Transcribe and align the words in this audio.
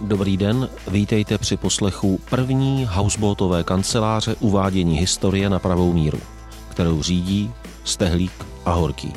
Dobrý 0.00 0.36
den, 0.36 0.68
vítejte 0.88 1.38
při 1.38 1.56
poslechu 1.56 2.20
první 2.30 2.88
houseboatové 2.90 3.64
kanceláře 3.64 4.36
uvádění 4.40 4.98
historie 4.98 5.50
na 5.50 5.58
pravou 5.58 5.92
míru, 5.92 6.20
kterou 6.68 7.02
řídí 7.02 7.52
Stehlík 7.84 8.46
a 8.64 8.72
Horký. 8.72 9.12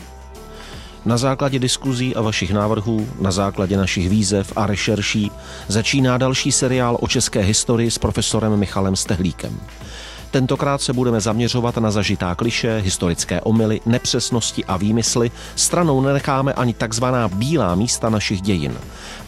Na 1.06 1.18
základě 1.18 1.60
diskuzí 1.60 2.16
a 2.16 2.22
vašich 2.22 2.54
návrhů, 2.54 3.08
na 3.22 3.32
základě 3.32 3.78
našich 3.78 4.10
výzev 4.10 4.54
a 4.56 4.68
rešerší 4.68 5.32
začíná 5.68 6.18
další 6.18 6.52
seriál 6.52 6.98
o 7.02 7.08
české 7.08 7.42
historii 7.42 7.92
s 7.92 7.98
profesorem 7.98 8.58
Michalem 8.58 8.96
Stehlíkem. 8.96 9.60
Tentokrát 10.32 10.82
se 10.82 10.94
budeme 10.94 11.22
zaměřovat 11.22 11.78
na 11.78 11.92
zažitá 11.92 12.36
kliše, 12.36 12.82
historické 12.84 13.42
omily, 13.42 13.82
nepřesnosti 13.86 14.66
a 14.66 14.78
výmysly. 14.78 15.32
Stranou 15.56 16.02
nenecháme 16.02 16.54
ani 16.54 16.74
takzvaná 16.74 17.28
bílá 17.28 17.76
místa 17.76 18.10
našich 18.10 18.42
dějin. 18.42 18.74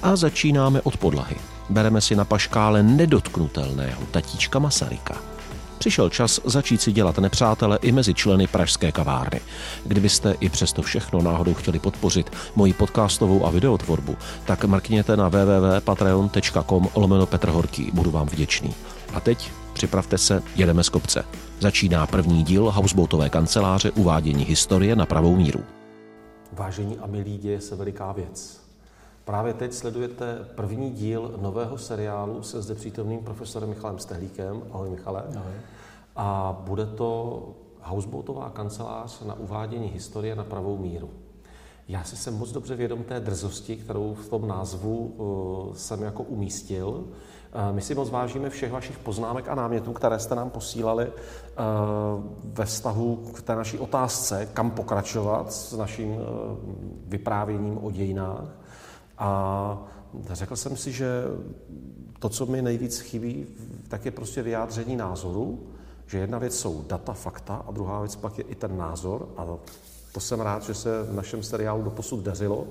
A 0.04 0.16
začínáme 0.16 0.82
od 0.82 0.98
podlahy. 0.98 1.36
Bereme 1.70 2.02
si 2.02 2.16
na 2.16 2.26
paškále 2.26 2.84
nedotknutelného 2.84 4.02
tatíčka 4.12 4.60
Masaryka. 4.60 5.16
Přišel 5.78 6.10
čas 6.10 6.40
začít 6.46 6.82
si 6.82 6.92
dělat 6.92 7.18
nepřátele 7.18 7.80
i 7.82 7.92
mezi 7.92 8.14
členy 8.14 8.48
Pražské 8.48 8.92
kavárny. 8.92 9.42
Kdybyste 9.86 10.36
i 10.40 10.50
přesto 10.50 10.82
všechno 10.82 11.22
náhodou 11.22 11.54
chtěli 11.54 11.80
podpořit 11.80 12.32
moji 12.56 12.74
podcastovou 12.74 13.46
a 13.46 13.50
videotvorbu, 13.50 14.18
tak 14.46 14.66
mrkněte 14.66 15.18
na 15.18 15.30
www.patreon.com 15.30 16.90
lomeno 16.96 17.26
Petr 17.26 17.50
Horký. 17.50 17.92
Budu 17.94 18.12
vám 18.12 18.28
vděčný. 18.28 18.74
A 19.14 19.20
teď 19.20 19.52
připravte 19.80 20.18
se, 20.18 20.44
jedeme 20.56 20.84
z 20.84 20.90
kopce. 20.90 21.26
Začíná 21.60 22.08
první 22.08 22.44
díl 22.44 22.72
Houseboatové 22.72 23.30
kanceláře 23.30 23.92
uvádění 23.92 24.44
historie 24.44 24.96
na 24.96 25.06
pravou 25.06 25.36
míru. 25.36 25.64
Vážení 26.54 26.98
a 26.98 27.08
milí, 27.08 27.38
děje 27.38 27.62
se 27.62 27.76
veliká 27.76 28.12
věc. 28.12 28.62
Právě 29.26 29.54
teď 29.54 29.74
sledujete 29.74 30.46
první 30.56 30.92
díl 30.92 31.34
nového 31.42 31.78
seriálu 31.78 32.44
se 32.44 32.62
zde 32.62 32.76
přítomným 32.76 33.20
profesorem 33.20 33.70
Michalem 33.70 34.00
Stehlíkem. 34.00 34.62
Ahoj 34.72 34.90
Michale. 34.90 35.24
Ahoj. 35.36 35.54
A 36.16 36.58
bude 36.66 36.86
to 36.86 37.42
houseboatová 37.82 38.50
kancelář 38.50 39.22
na 39.24 39.34
uvádění 39.34 39.88
historie 39.88 40.36
na 40.36 40.44
pravou 40.44 40.78
míru. 40.78 41.10
Já 41.88 42.04
si 42.04 42.18
jsem 42.18 42.34
moc 42.38 42.52
dobře 42.52 42.76
vědom 42.76 43.04
té 43.04 43.20
drzosti, 43.20 43.76
kterou 43.76 44.14
v 44.14 44.30
tom 44.30 44.48
názvu 44.48 44.98
uh, 44.98 45.76
jsem 45.76 46.04
jako 46.04 46.24
umístil. 46.24 47.04
My 47.72 47.82
si 47.82 47.96
moc 47.96 48.10
vážíme 48.10 48.50
všech 48.50 48.72
vašich 48.72 48.98
poznámek 48.98 49.48
a 49.48 49.56
námětů, 49.56 49.94
které 49.94 50.20
jste 50.20 50.36
nám 50.36 50.50
posílali 50.50 51.08
uh, 51.08 51.14
ve 52.44 52.66
vztahu 52.66 53.16
k 53.16 53.42
té 53.42 53.56
naší 53.56 53.78
otázce, 53.78 54.50
kam 54.54 54.72
pokračovat 54.72 55.54
s 55.54 55.78
naším 55.78 56.16
vyprávěním 57.08 57.78
o 57.82 57.92
dějinách. 57.92 58.56
A 59.18 59.78
řekl 60.32 60.56
jsem 60.56 60.78
si, 60.78 60.92
že 60.92 61.24
to, 62.20 62.30
co 62.30 62.46
mi 62.46 62.62
nejvíc 62.62 63.00
chybí, 63.00 63.48
tak 63.88 64.06
je 64.06 64.12
prostě 64.12 64.42
vyjádření 64.42 64.96
názoru, 64.96 65.60
že 66.08 66.18
jedna 66.18 66.38
věc 66.40 66.60
jsou 66.60 66.86
data, 66.88 67.14
fakta 67.14 67.64
a 67.68 67.72
druhá 67.72 68.00
věc 68.00 68.16
pak 68.16 68.38
je 68.38 68.44
i 68.44 68.56
ten 68.56 68.78
názor 68.78 69.30
a 69.38 69.46
to 70.12 70.20
jsem 70.20 70.40
rád, 70.40 70.64
že 70.64 70.74
se 70.74 71.04
v 71.04 71.14
našem 71.14 71.44
seriálu 71.44 71.84
doposud 71.84 72.20
dařilo, 72.20 72.68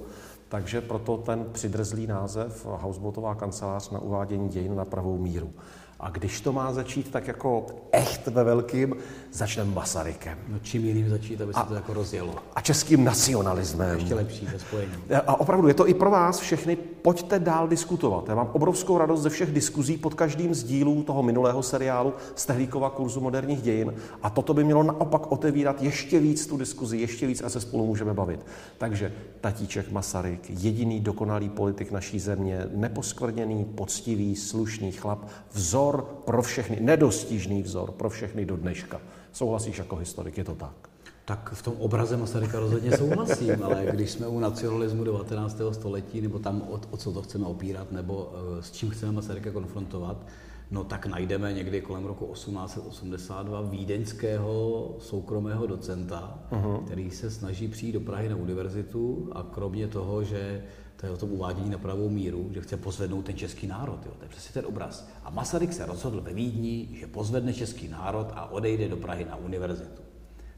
takže 0.48 0.80
proto 0.80 1.16
ten 1.16 1.46
přidrzlý 1.52 2.06
název 2.06 2.66
Houseboatová 2.66 3.34
kancelář 3.34 3.90
na 3.90 3.98
uvádění 3.98 4.48
dějin 4.48 4.76
na 4.76 4.84
pravou 4.84 5.18
míru. 5.18 5.52
A 6.00 6.10
když 6.10 6.40
to 6.40 6.52
má 6.52 6.72
začít 6.72 7.10
tak 7.10 7.28
jako 7.28 7.66
echt 7.92 8.26
ve 8.26 8.44
velkým, 8.44 8.96
začneme 9.32 9.74
Masarykem. 9.74 10.38
No 10.48 10.58
čím 10.58 10.84
jiným 10.84 11.08
začít, 11.08 11.40
aby 11.40 11.52
se 11.52 11.60
a, 11.60 11.64
to 11.64 11.74
jako 11.74 11.94
rozjelo. 11.94 12.34
A 12.54 12.60
českým 12.60 13.04
nacionalismem. 13.04 13.98
Ještě 13.98 14.14
lepší 14.14 14.46
ve 14.46 14.58
spojení. 14.58 14.92
A 15.26 15.40
opravdu 15.40 15.68
je 15.68 15.74
to 15.74 15.88
i 15.88 15.94
pro 15.94 16.10
vás 16.10 16.38
všechny, 16.38 16.76
pojďte 16.76 17.38
dál 17.38 17.68
diskutovat. 17.68 18.28
Já 18.28 18.34
mám 18.34 18.50
obrovskou 18.52 18.98
radost 18.98 19.22
ze 19.22 19.30
všech 19.30 19.52
diskuzí 19.52 19.96
pod 19.96 20.14
každým 20.14 20.54
z 20.54 20.64
dílů 20.64 21.02
toho 21.02 21.22
minulého 21.22 21.62
seriálu 21.62 22.12
Stehlíkova 22.34 22.90
kurzu 22.90 23.20
moderních 23.20 23.62
dějin. 23.62 23.94
A 24.22 24.30
toto 24.30 24.54
by 24.54 24.64
mělo 24.64 24.82
naopak 24.82 25.32
otevírat 25.32 25.82
ještě 25.82 26.20
víc 26.20 26.46
tu 26.46 26.56
diskuzi, 26.56 26.96
ještě 26.96 27.26
víc 27.26 27.42
a 27.42 27.48
se 27.48 27.60
spolu 27.60 27.86
můžeme 27.86 28.14
bavit. 28.14 28.46
Takže 28.78 29.12
tatíček 29.40 29.92
Masaryk, 29.92 30.50
jediný 30.50 31.00
dokonalý 31.00 31.48
politik 31.48 31.90
naší 31.90 32.20
země, 32.20 32.66
neposkvrněný, 32.74 33.64
poctivý, 33.64 34.36
slušný 34.36 34.92
chlap, 34.92 35.24
vzor 35.52 35.87
vzor 35.88 36.02
pro 36.24 36.42
všechny, 36.42 36.78
nedostižný 36.80 37.62
vzor 37.62 37.92
pro 37.92 38.10
všechny 38.10 38.44
do 38.44 38.56
dneška. 38.56 39.00
Souhlasíš 39.32 39.78
jako 39.78 39.96
historik, 39.96 40.38
je 40.38 40.44
to 40.44 40.54
tak? 40.54 40.88
Tak 41.24 41.50
v 41.54 41.62
tom 41.62 41.74
obraze 41.78 42.16
Masaryka 42.16 42.60
rozhodně 42.60 42.96
souhlasím, 42.96 43.62
ale 43.62 43.86
když 43.92 44.10
jsme 44.10 44.28
u 44.28 44.38
nacionalismu 44.38 45.04
19. 45.04 45.60
století, 45.72 46.20
nebo 46.20 46.38
tam 46.38 46.62
o, 46.62 46.80
o 46.90 46.96
co 46.96 47.12
to 47.12 47.22
chceme 47.22 47.46
opírat, 47.46 47.92
nebo 47.92 48.14
uh, 48.14 48.60
s 48.60 48.72
čím 48.72 48.90
chceme 48.90 49.12
Masaryka 49.12 49.50
konfrontovat, 49.50 50.26
no 50.70 50.84
tak 50.84 51.06
najdeme 51.06 51.52
někdy 51.52 51.80
kolem 51.80 52.04
roku 52.04 52.32
1882 52.32 53.60
vídeňského 53.60 54.94
soukromého 54.98 55.66
docenta, 55.66 56.38
uh-huh. 56.52 56.84
který 56.84 57.10
se 57.10 57.30
snaží 57.30 57.68
přijít 57.68 57.92
do 57.92 58.00
Prahy 58.00 58.28
na 58.28 58.36
univerzitu 58.36 59.28
a 59.32 59.42
kromě 59.42 59.88
toho, 59.88 60.24
že 60.24 60.62
to 61.00 61.06
je 61.06 61.12
o 61.12 61.16
tom 61.16 61.32
uvádění 61.32 61.70
na 61.70 61.78
pravou 61.78 62.08
míru, 62.08 62.50
že 62.54 62.60
chce 62.60 62.76
pozvednout 62.76 63.24
ten 63.24 63.36
český 63.36 63.66
národ. 63.66 64.06
Jo. 64.06 64.12
To 64.18 64.24
je 64.24 64.28
přesně 64.28 64.52
ten 64.52 64.66
obraz. 64.66 65.08
A 65.24 65.30
Masaryk 65.30 65.72
se 65.72 65.86
rozhodl 65.86 66.20
ve 66.20 66.34
Vídni, 66.34 66.88
že 67.00 67.06
pozvedne 67.06 67.54
český 67.54 67.88
národ 67.88 68.26
a 68.34 68.50
odejde 68.50 68.88
do 68.88 68.96
Prahy 68.96 69.24
na 69.24 69.36
univerzitu. 69.36 70.02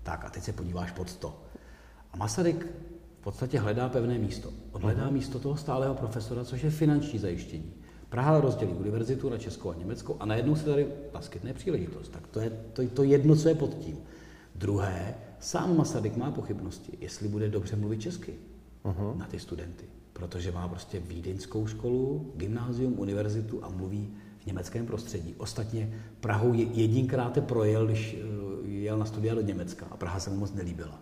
Tak 0.02 0.24
a 0.24 0.30
teď 0.30 0.42
se 0.42 0.52
podíváš 0.52 0.90
pod 0.90 1.16
to. 1.16 1.42
A 2.12 2.16
Masaryk 2.16 2.66
v 3.20 3.22
podstatě 3.22 3.58
hledá 3.58 3.88
pevné 3.88 4.18
místo. 4.18 4.52
On 4.72 4.82
hledá 4.82 5.08
uh-huh. 5.08 5.12
místo 5.12 5.38
toho 5.38 5.56
stálého 5.56 5.94
profesora, 5.94 6.44
což 6.44 6.62
je 6.62 6.70
finanční 6.70 7.18
zajištění. 7.18 7.72
Praha 8.08 8.40
rozdělí 8.40 8.72
univerzitu 8.72 9.28
na 9.28 9.38
Českou 9.38 9.70
a 9.70 9.74
Německo 9.74 10.16
a 10.20 10.26
najednou 10.26 10.56
se 10.56 10.64
tady 10.64 10.86
naskytne 11.14 11.54
příležitost. 11.54 12.08
Tak 12.08 12.26
to 12.26 12.40
je 12.40 12.50
to, 12.72 12.88
to 12.88 13.02
jedno, 13.02 13.36
co 13.36 13.48
je 13.48 13.54
pod 13.54 13.74
tím. 13.74 13.98
Druhé, 14.54 15.14
sám 15.40 15.76
Masaryk 15.76 16.16
má 16.16 16.30
pochybnosti, 16.30 16.98
jestli 17.00 17.28
bude 17.28 17.48
dobře 17.48 17.76
mluvit 17.76 18.00
česky 18.00 18.34
uh-huh. 18.84 19.16
na 19.16 19.26
ty 19.26 19.38
studenty 19.38 19.84
protože 20.20 20.52
má 20.52 20.68
prostě 20.68 21.00
vídeňskou 21.00 21.66
školu, 21.66 22.32
gymnázium, 22.36 22.98
univerzitu 22.98 23.64
a 23.64 23.68
mluví 23.68 24.12
v 24.38 24.46
německém 24.46 24.86
prostředí. 24.86 25.34
Ostatně 25.38 26.02
Prahu 26.20 26.52
jedinkrát 26.54 27.44
projel, 27.44 27.86
když 27.86 28.16
eh, 28.64 28.68
jel 28.68 28.98
na 28.98 29.04
studia 29.04 29.34
do 29.34 29.40
Německa 29.40 29.86
a 29.90 29.96
Praha 29.96 30.20
se 30.20 30.30
mu 30.30 30.36
moc 30.36 30.54
nelíbila. 30.54 31.00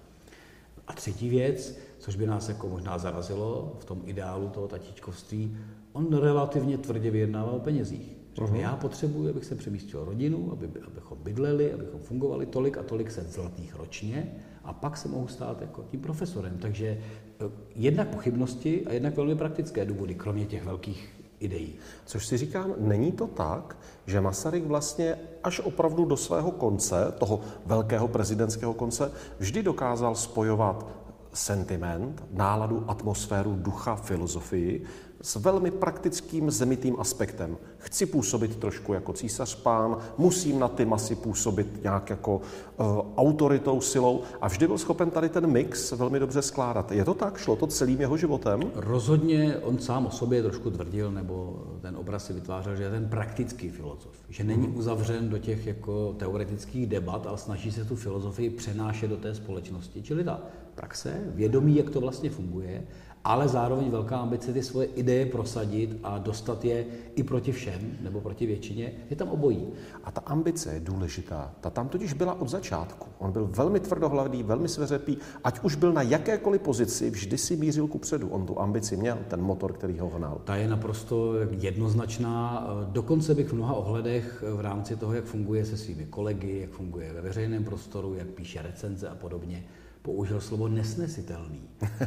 A 0.87 0.93
třetí 0.93 1.29
věc, 1.29 1.79
což 1.99 2.17
by 2.17 2.27
nás 2.27 2.49
jako 2.49 2.69
možná 2.69 2.99
zarazilo 2.99 3.77
v 3.79 3.85
tom 3.85 4.03
ideálu 4.05 4.49
toho 4.49 4.69
tatíčkovství, 4.69 5.57
on 5.93 6.17
relativně 6.17 6.79
tvrdě 6.79 7.11
vyjednával 7.11 7.55
o 7.55 7.61
penězích. 7.61 8.18
Uh-huh. 8.45 8.55
já 8.55 8.77
potřebuji, 8.77 9.31
abych 9.31 9.45
se 9.45 9.55
přemístil 9.55 10.05
rodinu, 10.05 10.49
aby, 10.53 10.71
abychom 10.87 11.19
bydleli, 11.23 11.73
abychom 11.73 12.01
fungovali 12.01 12.47
tolik 12.47 12.79
a 12.79 12.83
tolik 12.83 13.11
set 13.11 13.33
zlatých 13.33 13.77
ročně 13.77 14.33
a 14.65 14.73
pak 14.73 14.97
se 14.97 15.09
mohu 15.09 15.29
stát 15.29 15.61
jako 15.61 15.83
tím 15.91 16.01
profesorem. 16.01 16.59
Takže 16.59 16.87
eh, 16.87 17.51
jednak 17.75 18.09
pochybnosti 18.09 18.87
a 18.87 18.93
jednak 18.93 19.17
velmi 19.17 19.37
praktické 19.37 19.85
důvody, 19.85 20.15
kromě 20.15 20.47
těch 20.47 20.65
velkých 20.65 21.19
ideí. 21.41 21.75
Což 22.05 22.27
si 22.27 22.37
říkám, 22.37 22.75
není 22.79 23.13
to 23.13 23.27
tak, 23.27 23.77
že 24.07 24.21
Masaryk 24.21 24.65
vlastně 24.65 25.17
až 25.45 25.61
opravdu 25.61 26.05
do 26.05 26.17
svého 26.17 26.51
konce, 26.51 27.13
toho 27.19 27.41
velkého 27.67 28.09
prezidentského 28.09 28.75
konce, 28.75 29.13
vždy 29.39 29.63
dokázal 29.63 30.15
spojovat 30.15 30.87
sentiment, 31.33 32.25
náladu, 32.33 32.85
atmosféru, 32.89 33.57
ducha, 33.57 33.97
filozofii 33.97 34.85
s 35.23 35.37
velmi 35.37 35.71
praktickým 35.71 36.51
zemitým 36.51 36.97
aspektem. 36.99 37.57
Chci 37.79 38.07
působit 38.07 38.57
trošku 38.57 38.93
jako 38.93 39.13
císař 39.13 39.55
pán, 39.55 39.97
musím 40.19 40.59
na 40.59 40.69
ty 40.69 40.85
masy 40.85 41.15
působit 41.15 41.83
nějak 41.83 42.11
jako 42.11 42.37
uh, 42.37 42.87
autoritou, 43.17 43.81
silou 43.81 44.23
a 44.41 44.49
vždy 44.49 44.67
byl 44.67 44.79
schopen 44.79 45.11
tady 45.11 45.29
ten 45.29 45.47
mix 45.47 45.93
velmi 45.93 46.19
dobře 46.19 46.43
skládat. 46.43 46.93
Je 46.93 47.05
to 47.05 47.15
tak? 47.15 47.39
Šlo 47.39 47.57
to 47.57 47.67
celým 47.67 48.01
jeho 48.01 48.17
životem? 48.17 48.61
Rozhodně 48.75 49.57
on 49.57 49.79
sám 49.79 50.07
o 50.07 50.11
sobě 50.11 50.43
trošku 50.43 50.71
tvrdil, 50.71 51.13
nebo 51.13 51.63
ten 51.81 51.97
obraz 51.97 52.27
si 52.27 52.33
vytvářel, 52.33 52.77
že 52.77 52.83
je 52.83 52.91
ten 52.91 53.09
praktický 53.09 53.69
filozof. 53.69 54.13
Že 54.29 54.45
není 54.45 54.67
hmm. 54.67 54.79
uzavřen 54.79 55.29
do 55.29 55.39
těch 55.39 55.67
jako 55.67 56.13
teoretických 56.19 56.87
debat, 56.87 57.27
ale 57.27 57.39
snaží 57.39 57.73
se 57.73 57.85
tu 57.85 57.97
filozofii 57.97 58.51
přenášet 58.51 59.09
do 59.09 59.17
té 59.17 59.35
společnosti. 59.35 60.03
Čili 60.03 60.25
ta 60.25 60.41
praxe, 60.75 61.21
vědomí, 61.27 61.77
jak 61.77 61.91
to 61.91 62.01
vlastně 62.01 62.31
funguje, 62.31 62.87
ale 63.29 63.49
zároveň 63.49 63.91
velká 63.91 64.19
ambice 64.19 64.53
ty 64.53 64.63
svoje 64.63 64.87
ideje 64.87 65.27
prosadit 65.27 66.01
a 66.03 66.19
dostat 66.19 66.65
je 66.65 66.87
i 67.15 67.23
proti 67.23 67.53
všem, 67.53 67.99
nebo 68.01 68.21
proti 68.21 68.47
většině, 68.47 68.93
je 69.11 69.17
tam 69.17 69.29
obojí. 69.29 69.69
A 70.05 70.11
ta 70.11 70.21
ambice 70.21 70.75
je 70.75 70.81
důležitá. 70.81 71.53
Ta 71.61 71.71
tam 71.71 71.89
totiž 71.89 72.13
byla 72.13 72.41
od 72.41 72.49
začátku. 72.49 73.07
On 73.19 73.33
byl 73.33 73.47
velmi 73.47 73.81
tvrdohlavý, 73.81 74.43
velmi 74.43 74.69
sveřepý, 74.69 75.19
ať 75.45 75.61
už 75.63 75.75
byl 75.75 75.93
na 75.93 76.03
jakékoliv 76.03 76.61
pozici, 76.61 77.11
vždy 77.11 77.39
si 77.39 77.57
mířil 77.57 77.87
ku 77.87 77.99
předu. 77.99 78.29
On 78.29 78.47
tu 78.47 78.61
ambici 78.61 78.97
měl, 78.97 79.19
ten 79.29 79.43
motor, 79.43 79.73
který 79.73 79.99
ho 79.99 80.09
hnal. 80.09 80.41
Ta 80.45 80.57
je 80.57 80.69
naprosto 80.69 81.35
jednoznačná. 81.51 82.67
Dokonce 82.85 83.35
bych 83.35 83.49
v 83.49 83.53
mnoha 83.53 83.75
ohledech 83.75 84.45
v 84.55 84.61
rámci 84.61 84.97
toho, 84.97 85.13
jak 85.13 85.25
funguje 85.25 85.65
se 85.65 85.77
svými 85.77 86.07
kolegy, 86.07 86.59
jak 86.61 86.71
funguje 86.71 87.13
ve 87.13 87.21
veřejném 87.21 87.65
prostoru, 87.65 88.15
jak 88.15 88.27
píše 88.27 88.63
recenze 88.63 89.09
a 89.09 89.15
podobně, 89.15 89.65
použil 90.09 90.41
slovo 90.41 90.69
nesnesitelný, 90.69 91.61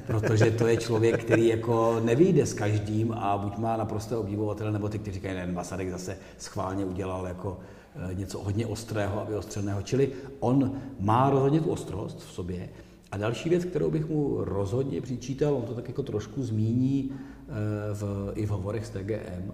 protože 0.07 0.51
to 0.51 0.67
je 0.67 0.77
člověk, 0.77 1.23
který 1.23 1.47
jako 1.47 2.01
nevyjde 2.03 2.45
s 2.45 2.53
každým 2.53 3.13
a 3.13 3.37
buď 3.37 3.57
má 3.57 3.77
naprosto 3.77 4.19
obdivovatele, 4.19 4.71
nebo 4.71 4.89
ty, 4.89 4.99
kteří 4.99 5.15
říkají, 5.15 5.35
ne, 5.35 5.47
Masaryk 5.47 5.89
zase 5.89 6.17
schválně 6.37 6.85
udělal 6.85 7.27
jako 7.27 7.59
eh, 7.95 8.15
něco 8.15 8.39
hodně 8.43 8.65
ostrého 8.65 9.21
a 9.21 9.23
vyostřeného. 9.23 9.81
Čili 9.81 10.11
on 10.39 10.71
má 10.99 11.29
rozhodně 11.29 11.61
tu 11.61 11.69
ostrost 11.69 12.19
v 12.19 12.31
sobě. 12.31 12.69
A 13.11 13.17
další 13.17 13.49
věc, 13.49 13.65
kterou 13.65 13.91
bych 13.91 14.09
mu 14.09 14.37
rozhodně 14.43 15.01
přičítal, 15.01 15.53
on 15.53 15.61
to 15.61 15.73
tak 15.73 15.87
jako 15.87 16.03
trošku 16.03 16.43
zmíní 16.43 17.11
eh, 17.11 17.53
v, 17.93 18.31
i 18.35 18.45
v 18.45 18.49
hovorech 18.49 18.85
s 18.85 18.89
TGM, 18.89 19.53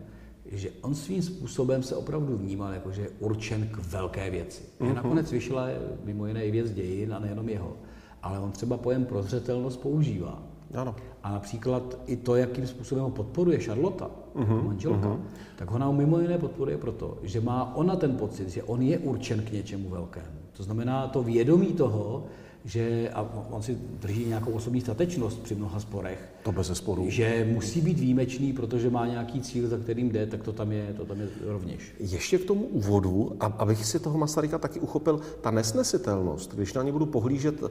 že 0.52 0.70
on 0.82 0.96
svým 0.96 1.22
způsobem 1.22 1.84
se 1.84 1.96
opravdu 1.96 2.38
vnímal 2.38 2.74
jako, 2.74 2.92
že 2.92 3.02
je 3.02 3.10
určen 3.20 3.68
k 3.68 3.78
velké 3.92 4.30
věci. 4.30 4.64
Mm-hmm. 4.80 4.94
Nakonec 4.94 5.32
vyšla 5.32 5.68
mimo 6.04 6.28
jiné 6.28 6.46
i 6.46 6.52
věc 6.52 6.72
dějin 6.72 7.14
a 7.14 7.20
nejenom 7.20 7.50
jeho 7.50 7.78
ale 8.27 8.39
on 8.39 8.51
třeba 8.51 8.77
pojem 8.77 9.06
prozřetelnost 9.06 9.79
používá. 9.81 10.44
Ano. 10.74 10.95
A 11.24 11.31
například 11.31 11.97
i 12.06 12.15
to, 12.15 12.35
jakým 12.35 12.68
způsobem 12.68 13.03
ho 13.03 13.09
podporuje 13.09 13.59
Charlotte, 13.59 14.06
uh-huh, 14.35 14.63
manželka, 14.63 15.07
uh-huh. 15.07 15.19
tak 15.56 15.71
ona 15.71 15.85
ho 15.85 15.94
mimo 15.94 16.19
jiné 16.19 16.38
podporuje 16.38 16.77
proto, 16.77 17.18
že 17.24 17.41
má 17.41 17.75
ona 17.75 17.95
ten 17.95 18.18
pocit, 18.18 18.50
že 18.50 18.63
on 18.63 18.81
je 18.81 19.00
určen 19.00 19.41
k 19.41 19.51
něčemu 19.51 19.89
velkému. 19.89 20.38
To 20.53 20.63
znamená 20.63 21.07
to 21.07 21.24
vědomí 21.24 21.68
toho, 21.68 22.25
že, 22.68 23.10
a 23.10 23.48
on 23.52 23.64
si 23.64 23.78
drží 24.00 24.25
nějakou 24.25 24.52
osobní 24.52 24.81
statečnost 24.81 25.44
při 25.44 25.56
mnoha 25.56 25.80
sporech. 25.80 26.30
To 26.44 26.52
bez 26.52 26.72
sporu. 26.74 27.06
Že 27.10 27.48
musí 27.54 27.81
být 27.81 28.00
výjimečný, 28.00 28.54
protože 28.54 28.90
má 28.90 29.08
nějaký 29.08 29.42
cíl, 29.42 29.68
za 29.68 29.78
kterým 29.78 30.10
jde, 30.10 30.25
tak 30.28 30.44
to 30.44 30.54
tam 30.54 30.72
je, 30.72 30.94
to 30.98 31.06
tam 31.06 31.19
je 31.19 31.28
rovněž. 31.46 31.96
Ještě 32.00 32.38
k 32.38 32.46
tomu 32.46 32.66
úvodu, 32.66 33.36
abych 33.40 33.86
si 33.86 34.00
toho 34.00 34.18
Masaryka 34.18 34.58
taky 34.58 34.80
uchopil, 34.80 35.19
ta 35.42 35.52
nesnesitelnost, 35.52 36.56
když 36.56 36.74
na 36.74 36.84
ně 36.84 36.92
budu 36.92 37.06
pohlížet 37.06 37.62
uh, 37.62 37.69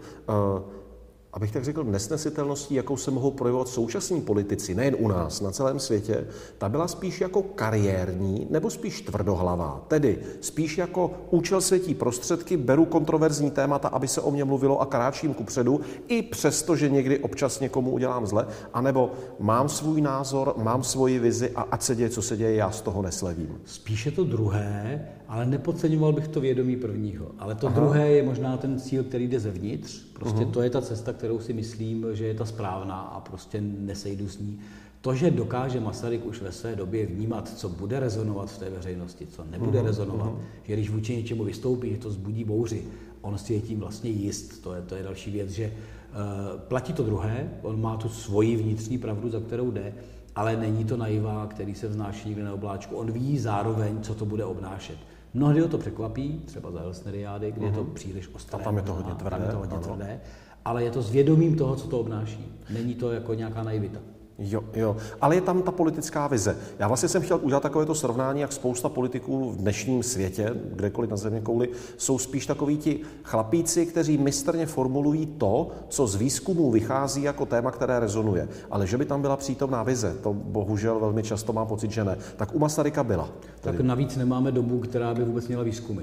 abych 1.36 1.52
tak 1.52 1.64
řekl, 1.64 1.84
nesnesitelností, 1.84 2.74
jakou 2.74 2.96
se 2.96 3.10
mohou 3.10 3.30
projevovat 3.30 3.68
současní 3.68 4.20
politici, 4.20 4.74
nejen 4.74 4.96
u 4.98 5.08
nás, 5.08 5.40
na 5.40 5.50
celém 5.50 5.80
světě, 5.80 6.26
ta 6.58 6.68
byla 6.68 6.88
spíš 6.88 7.20
jako 7.20 7.42
kariérní 7.42 8.46
nebo 8.50 8.70
spíš 8.70 9.00
tvrdohlavá. 9.00 9.84
Tedy 9.88 10.18
spíš 10.40 10.78
jako 10.78 11.10
účel 11.30 11.60
světí 11.60 11.94
prostředky, 11.94 12.56
beru 12.56 12.84
kontroverzní 12.84 13.50
témata, 13.50 13.88
aby 13.88 14.08
se 14.08 14.20
o 14.20 14.30
mě 14.30 14.44
mluvilo 14.44 14.80
a 14.80 14.86
kráčím 14.86 15.34
ku 15.34 15.44
předu, 15.44 15.80
i 16.08 16.22
přesto, 16.22 16.76
že 16.76 16.88
někdy 16.88 17.18
občas 17.18 17.60
někomu 17.60 17.90
udělám 17.90 18.26
zle, 18.26 18.46
anebo 18.74 19.12
mám 19.40 19.68
svůj 19.68 20.00
názor, 20.00 20.54
mám 20.56 20.82
svoji 20.82 21.18
vizi 21.18 21.50
a 21.50 21.62
ať 21.62 21.82
se 21.82 21.94
děje, 21.94 22.10
co 22.10 22.22
se 22.22 22.36
děje, 22.36 22.54
já 22.54 22.70
z 22.70 22.80
toho 22.80 23.02
neslevím. 23.02 23.60
Spíše 23.64 24.10
to 24.10 24.24
druhé, 24.24 25.08
ale 25.28 25.46
nepodceňoval 25.46 26.12
bych 26.12 26.28
to 26.28 26.40
vědomí 26.40 26.76
prvního. 26.76 27.26
Ale 27.38 27.54
to 27.54 27.66
Aha. 27.66 27.80
druhé 27.80 28.08
je 28.08 28.22
možná 28.22 28.56
ten 28.56 28.80
cíl, 28.80 29.04
který 29.04 29.28
jde 29.28 29.40
zevnitř. 29.40 30.06
Prostě 30.12 30.44
uh-huh. 30.44 30.50
to 30.50 30.62
je 30.62 30.70
ta 30.70 30.80
cesta, 30.80 31.12
kterou 31.26 31.40
si 31.40 31.52
myslím, 31.52 32.06
že 32.12 32.26
je 32.26 32.34
ta 32.34 32.44
správná 32.44 33.00
a 33.00 33.20
prostě 33.20 33.60
nesejdu 33.60 34.28
s 34.28 34.38
ní. 34.38 34.58
To, 35.00 35.14
že 35.14 35.30
dokáže 35.30 35.80
Masaryk 35.80 36.26
už 36.26 36.42
ve 36.42 36.52
své 36.52 36.76
době 36.76 37.06
vnímat, 37.06 37.58
co 37.58 37.68
bude 37.68 38.00
rezonovat 38.00 38.50
v 38.50 38.58
té 38.58 38.70
veřejnosti, 38.70 39.26
co 39.26 39.44
nebude 39.50 39.80
uh-huh. 39.80 39.84
rezonovat, 39.84 40.32
uh-huh. 40.32 40.38
že 40.62 40.72
když 40.72 40.90
vůči 40.90 41.16
něčemu 41.16 41.44
vystoupí, 41.44 41.90
že 41.90 41.98
to 41.98 42.10
zbudí 42.10 42.44
bouři, 42.44 42.84
on 43.20 43.38
si 43.38 43.54
je 43.54 43.60
tím 43.60 43.80
vlastně 43.80 44.10
jist. 44.10 44.62
To 44.62 44.74
je, 44.74 44.82
to 44.82 44.94
je 44.94 45.02
další 45.02 45.30
věc, 45.30 45.50
že 45.50 45.66
uh, 45.66 46.60
platí 46.60 46.92
to 46.92 47.02
druhé, 47.02 47.50
on 47.62 47.80
má 47.80 47.96
tu 47.96 48.08
svoji 48.08 48.56
vnitřní 48.56 48.98
pravdu, 48.98 49.30
za 49.30 49.40
kterou 49.40 49.70
jde, 49.70 49.94
ale 50.36 50.56
není 50.56 50.84
to 50.84 50.96
naivá, 50.96 51.46
který 51.46 51.74
se 51.74 51.88
vznáší 51.88 52.28
někde 52.28 52.44
na 52.44 52.54
obláčku. 52.54 52.96
On 52.96 53.12
ví 53.12 53.38
zároveň, 53.38 54.00
co 54.00 54.14
to 54.14 54.26
bude 54.26 54.44
obnášet. 54.44 54.98
Mnohdy 55.34 55.60
ho 55.60 55.68
to 55.68 55.78
překvapí, 55.78 56.42
třeba 56.44 56.70
za 56.70 56.80
Elsneriády, 56.80 57.52
kde 57.52 57.66
uh-huh. 57.66 57.70
je 57.70 57.74
to 57.74 57.84
mhm. 57.84 57.94
příliš 57.94 58.28
ostré. 58.34 58.60
A 58.60 58.64
tam 58.64 58.76
je 58.76 58.82
to 58.82 58.94
hodně 58.94 59.14
tvrdé. 59.14 59.30
Tam 59.30 59.42
je 59.42 59.48
to 59.48 59.58
hodně 59.58 59.78
tvrdé, 59.78 60.20
ale 60.66 60.84
je 60.84 60.90
to 60.90 61.02
s 61.02 61.10
vědomím 61.10 61.56
toho, 61.56 61.76
co 61.76 61.88
to 61.88 62.00
obnáší. 62.00 62.52
Není 62.70 62.94
to 62.94 63.12
jako 63.12 63.34
nějaká 63.34 63.62
naivita. 63.62 63.98
Jo, 64.38 64.64
jo, 64.74 64.96
ale 65.20 65.34
je 65.34 65.40
tam 65.40 65.62
ta 65.62 65.70
politická 65.70 66.26
vize. 66.26 66.56
Já 66.78 66.88
vlastně 66.88 67.08
jsem 67.08 67.22
chtěl 67.22 67.38
udělat 67.42 67.62
takovéto 67.62 67.94
srovnání, 67.94 68.40
jak 68.40 68.52
spousta 68.52 68.88
politiků 68.88 69.50
v 69.50 69.56
dnešním 69.56 70.02
světě, 70.02 70.54
kdekoliv 70.72 71.10
na 71.10 71.16
země 71.16 71.40
kouli, 71.40 71.68
jsou 71.96 72.18
spíš 72.18 72.46
takoví 72.46 72.76
ti 72.76 73.00
chlapíci, 73.22 73.86
kteří 73.86 74.18
mistrně 74.18 74.66
formulují 74.66 75.26
to, 75.26 75.68
co 75.88 76.06
z 76.06 76.14
výzkumu 76.14 76.70
vychází 76.70 77.22
jako 77.22 77.46
téma, 77.46 77.70
které 77.70 78.00
rezonuje. 78.00 78.48
Ale 78.70 78.86
že 78.86 78.98
by 78.98 79.04
tam 79.04 79.22
byla 79.22 79.36
přítomná 79.36 79.82
vize, 79.82 80.16
to 80.22 80.32
bohužel 80.32 81.00
velmi 81.00 81.22
často 81.22 81.52
mám 81.52 81.66
pocit, 81.66 81.90
že 81.90 82.04
ne. 82.04 82.18
Tak 82.36 82.54
u 82.54 82.58
Masaryka 82.58 83.04
byla. 83.04 83.28
Tak 83.60 83.80
navíc 83.80 84.16
nemáme 84.16 84.52
dobu, 84.52 84.78
která 84.78 85.14
by 85.14 85.24
vůbec 85.24 85.48
měla 85.48 85.62
výzkumy. 85.62 86.02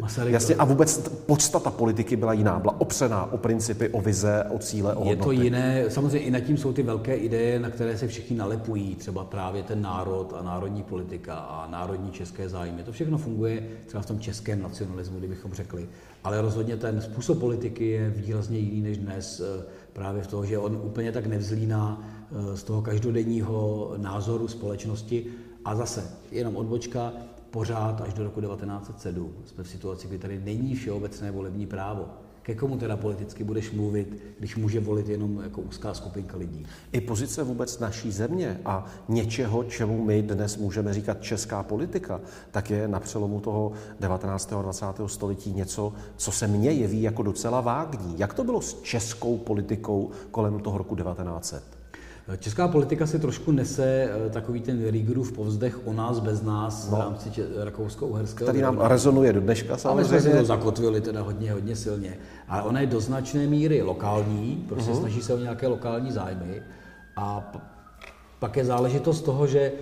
Masaryk 0.00 0.32
Jasně, 0.32 0.54
a 0.54 0.64
vůbec 0.64 1.08
podstata 1.26 1.70
politiky 1.70 2.16
byla 2.16 2.32
jiná, 2.32 2.58
byla 2.58 2.80
opřená 2.80 3.32
o 3.32 3.36
principy, 3.36 3.88
o 3.88 4.00
vize, 4.00 4.44
o 4.50 4.58
cíle, 4.58 4.94
o 4.94 5.08
Je 5.08 5.16
to 5.16 5.30
jiné, 5.30 5.84
samozřejmě 5.88 6.18
i 6.18 6.30
nad 6.30 6.40
tím 6.40 6.56
jsou 6.56 6.72
ty 6.72 6.82
velké 6.82 7.16
ideje, 7.16 7.58
na 7.60 7.70
které 7.70 7.98
se 7.98 8.08
všichni 8.08 8.36
nalepují, 8.36 8.94
třeba 8.94 9.24
právě 9.24 9.62
ten 9.62 9.82
národ 9.82 10.34
a 10.38 10.42
národní 10.42 10.82
politika 10.82 11.34
a 11.34 11.68
národní 11.70 12.10
české 12.10 12.48
zájmy. 12.48 12.82
To 12.82 12.92
všechno 12.92 13.18
funguje 13.18 13.62
třeba 13.86 14.02
v 14.02 14.06
tom 14.06 14.20
českém 14.20 14.62
nacionalismu, 14.62 15.18
kdybychom 15.18 15.54
řekli. 15.54 15.88
Ale 16.24 16.40
rozhodně 16.40 16.76
ten 16.76 17.00
způsob 17.00 17.38
politiky 17.38 17.88
je 17.88 18.10
výrazně 18.10 18.58
jiný 18.58 18.82
než 18.82 18.98
dnes, 18.98 19.40
eh, 19.40 19.64
právě 19.92 20.22
v 20.22 20.26
tom, 20.26 20.46
že 20.46 20.58
on 20.58 20.80
úplně 20.84 21.12
tak 21.12 21.26
nevzlíná 21.26 22.02
eh, 22.02 22.56
z 22.56 22.62
toho 22.62 22.82
každodenního 22.82 23.92
názoru 23.96 24.48
společnosti. 24.48 25.26
A 25.64 25.74
zase, 25.74 26.10
jenom 26.30 26.56
odbočka, 26.56 27.12
pořád 27.54 28.00
až 28.00 28.14
do 28.14 28.24
roku 28.24 28.40
1907 28.40 29.32
jsme 29.46 29.64
v 29.64 29.68
situaci, 29.68 30.08
kdy 30.08 30.18
tady 30.18 30.40
není 30.44 30.74
všeobecné 30.74 31.30
volební 31.30 31.66
právo. 31.66 32.04
Ke 32.42 32.54
komu 32.54 32.76
teda 32.76 32.96
politicky 32.96 33.44
budeš 33.44 33.70
mluvit, 33.70 34.18
když 34.38 34.56
může 34.56 34.80
volit 34.80 35.08
jenom 35.08 35.40
jako 35.42 35.60
úzká 35.60 35.94
skupinka 35.94 36.36
lidí? 36.36 36.66
I 36.92 37.00
pozice 37.00 37.42
vůbec 37.42 37.78
naší 37.78 38.12
země 38.12 38.60
a 38.64 38.86
něčeho, 39.08 39.64
čemu 39.64 40.04
my 40.04 40.22
dnes 40.22 40.56
můžeme 40.56 40.94
říkat 40.94 41.22
česká 41.22 41.62
politika, 41.62 42.20
tak 42.50 42.70
je 42.70 42.88
na 42.88 43.00
přelomu 43.00 43.40
toho 43.40 43.72
19. 44.00 44.52
a 44.52 44.62
20. 44.62 44.86
století 45.06 45.52
něco, 45.52 45.92
co 46.16 46.32
se 46.32 46.46
mně 46.46 46.70
jeví 46.70 47.02
jako 47.02 47.22
docela 47.22 47.60
vágní. 47.60 48.14
Jak 48.18 48.34
to 48.34 48.44
bylo 48.44 48.60
s 48.60 48.82
českou 48.82 49.38
politikou 49.38 50.10
kolem 50.30 50.60
toho 50.60 50.78
roku 50.78 50.96
1900? 50.96 51.73
Česká 52.38 52.68
politika 52.68 53.06
si 53.06 53.18
trošku 53.18 53.52
nese 53.52 54.08
eh, 54.10 54.30
takový 54.30 54.60
ten 54.60 54.88
Riegerův 54.88 55.32
povzdech 55.32 55.86
o 55.86 55.92
nás 55.92 56.18
bez 56.18 56.42
nás 56.42 56.90
no. 56.90 56.96
v 56.96 57.00
rámci 57.00 57.30
rakousko-uherského. 57.64 58.48
Který 58.48 58.62
nám 58.62 58.80
rezonuje 58.80 59.32
do 59.32 59.40
dneška 59.40 59.76
samozřejmě. 59.76 60.08
A 60.08 60.14
my 60.14 60.20
jsme 60.20 60.32
si 60.32 60.38
to 60.38 60.44
zakotvili 60.44 61.00
teda 61.00 61.22
hodně, 61.22 61.52
hodně 61.52 61.76
silně. 61.76 62.18
Ale 62.48 62.62
ona 62.62 62.80
je 62.80 62.86
do 62.86 63.00
značné 63.00 63.46
míry 63.46 63.82
lokální, 63.82 64.64
prostě 64.68 64.90
uh-huh. 64.90 64.98
snaží 65.00 65.22
se 65.22 65.34
o 65.34 65.38
nějaké 65.38 65.66
lokální 65.66 66.12
zájmy. 66.12 66.62
A 67.16 67.52
pak 68.38 68.56
je 68.56 68.64
záležitost 68.64 69.20
toho, 69.20 69.46
že 69.46 69.60
eh, 69.60 69.72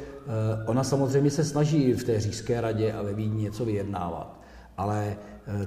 ona 0.67 0.85
samozřejmě 0.85 1.31
se 1.31 1.45
snaží 1.45 1.93
v 1.93 2.05
té 2.05 2.21
říšské 2.21 2.61
radě 2.61 2.93
a 2.93 3.03
ve 3.03 3.13
Vídni 3.13 3.43
něco 3.43 3.65
vyjednávat. 3.65 4.41
Ale 4.77 5.17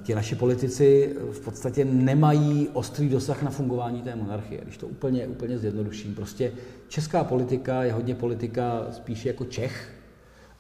ti 0.04 0.16
naši 0.16 0.36
politici 0.36 1.16
v 1.32 1.40
podstatě 1.40 1.86
nemají 1.86 2.70
ostrý 2.74 3.10
dosah 3.10 3.44
na 3.44 3.52
fungování 3.52 4.02
té 4.02 4.16
monarchie, 4.16 4.62
když 4.64 4.78
to 4.78 4.88
úplně, 4.88 5.28
úplně 5.28 5.58
zjednoduším. 5.58 6.16
Prostě 6.16 6.52
česká 6.88 7.24
politika 7.24 7.84
je 7.84 7.94
hodně 7.94 8.16
politika 8.16 8.88
spíše 8.92 9.28
jako 9.28 9.46
Čech, 9.46 9.92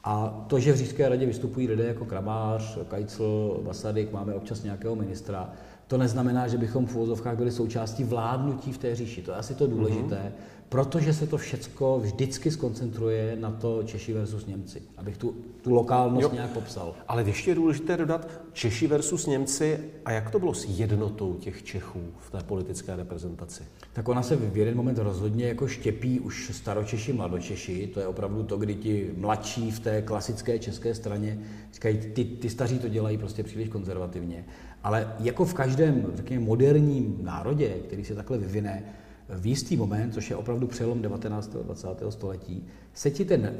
a 0.07 0.45
to, 0.47 0.59
že 0.59 0.73
v 0.73 0.75
Říšské 0.75 1.09
radě 1.09 1.25
vystupují 1.25 1.67
lidé 1.67 1.83
jako 1.83 2.05
Kramář, 2.05 2.77
Kajcl, 2.87 3.61
Masaryk, 3.65 4.11
máme 4.11 4.33
občas 4.33 4.63
nějakého 4.63 4.95
ministra, 4.95 5.49
to 5.87 5.97
neznamená, 5.97 6.47
že 6.47 6.57
bychom 6.57 6.85
v 6.85 6.95
úvozovkách 6.95 7.37
byli 7.37 7.51
součástí 7.51 8.03
vládnutí 8.03 8.71
v 8.71 8.77
té 8.77 8.95
říši. 8.95 9.21
To 9.21 9.31
je 9.31 9.37
asi 9.37 9.55
to 9.55 9.67
důležité. 9.67 10.15
Mm-hmm 10.15 10.54
protože 10.69 11.13
se 11.13 11.27
to 11.27 11.37
všecko 11.37 11.99
vždycky 11.99 12.51
skoncentruje 12.51 13.37
na 13.39 13.51
to 13.51 13.83
Češi 13.83 14.13
versus 14.13 14.45
Němci, 14.45 14.81
abych 14.97 15.17
tu, 15.17 15.35
tu 15.61 15.73
lokálnost 15.73 16.23
jo, 16.23 16.29
nějak 16.33 16.51
popsal. 16.51 16.95
Ale 17.07 17.23
ještě 17.23 17.51
je 17.51 17.55
důležité 17.55 17.97
dodat 17.97 18.29
Češi 18.53 18.87
versus 18.87 19.25
Němci 19.25 19.79
a 20.05 20.11
jak 20.11 20.29
to 20.29 20.39
bylo 20.39 20.53
s 20.53 20.65
jednotou 20.79 21.33
těch 21.33 21.63
Čechů 21.63 22.01
v 22.19 22.31
té 22.31 22.43
politické 22.43 22.95
reprezentaci? 22.95 23.63
Tak 23.93 24.07
ona 24.07 24.23
se 24.23 24.35
v 24.35 24.57
jeden 24.57 24.77
moment 24.77 24.97
rozhodně 24.97 25.47
jako 25.47 25.67
štěpí 25.67 26.19
už 26.19 26.51
staročeši, 26.53 27.13
mladočeši, 27.13 27.87
to 27.93 27.99
je 27.99 28.07
opravdu 28.07 28.43
to, 28.43 28.57
kdy 28.57 28.75
ti 28.75 29.11
mladší 29.17 29.71
v 29.71 29.79
té 29.79 30.01
klasické 30.01 30.59
české 30.59 30.95
straně 30.95 31.39
říkají, 31.73 31.97
ty, 31.97 32.25
ty 32.25 32.49
staří 32.49 32.79
to 32.79 32.89
dělají 32.89 33.17
prostě 33.17 33.43
příliš 33.43 33.69
konzervativně. 33.69 34.45
Ale 34.83 35.13
jako 35.19 35.45
v 35.45 35.53
každém, 35.53 36.05
řekněme, 36.15 36.45
moderním 36.45 37.19
národě, 37.21 37.69
který 37.87 38.05
se 38.05 38.15
takhle 38.15 38.37
vyvine, 38.37 38.83
v 39.29 39.45
jistý 39.45 39.77
moment, 39.77 40.13
což 40.13 40.29
je 40.29 40.35
opravdu 40.35 40.67
přelom 40.67 41.01
19. 41.01 41.55
a 41.55 41.63
20. 41.63 41.87
století, 42.09 42.67
se 42.93 43.11
ti 43.11 43.25
ten 43.25 43.45
e, 43.45 43.53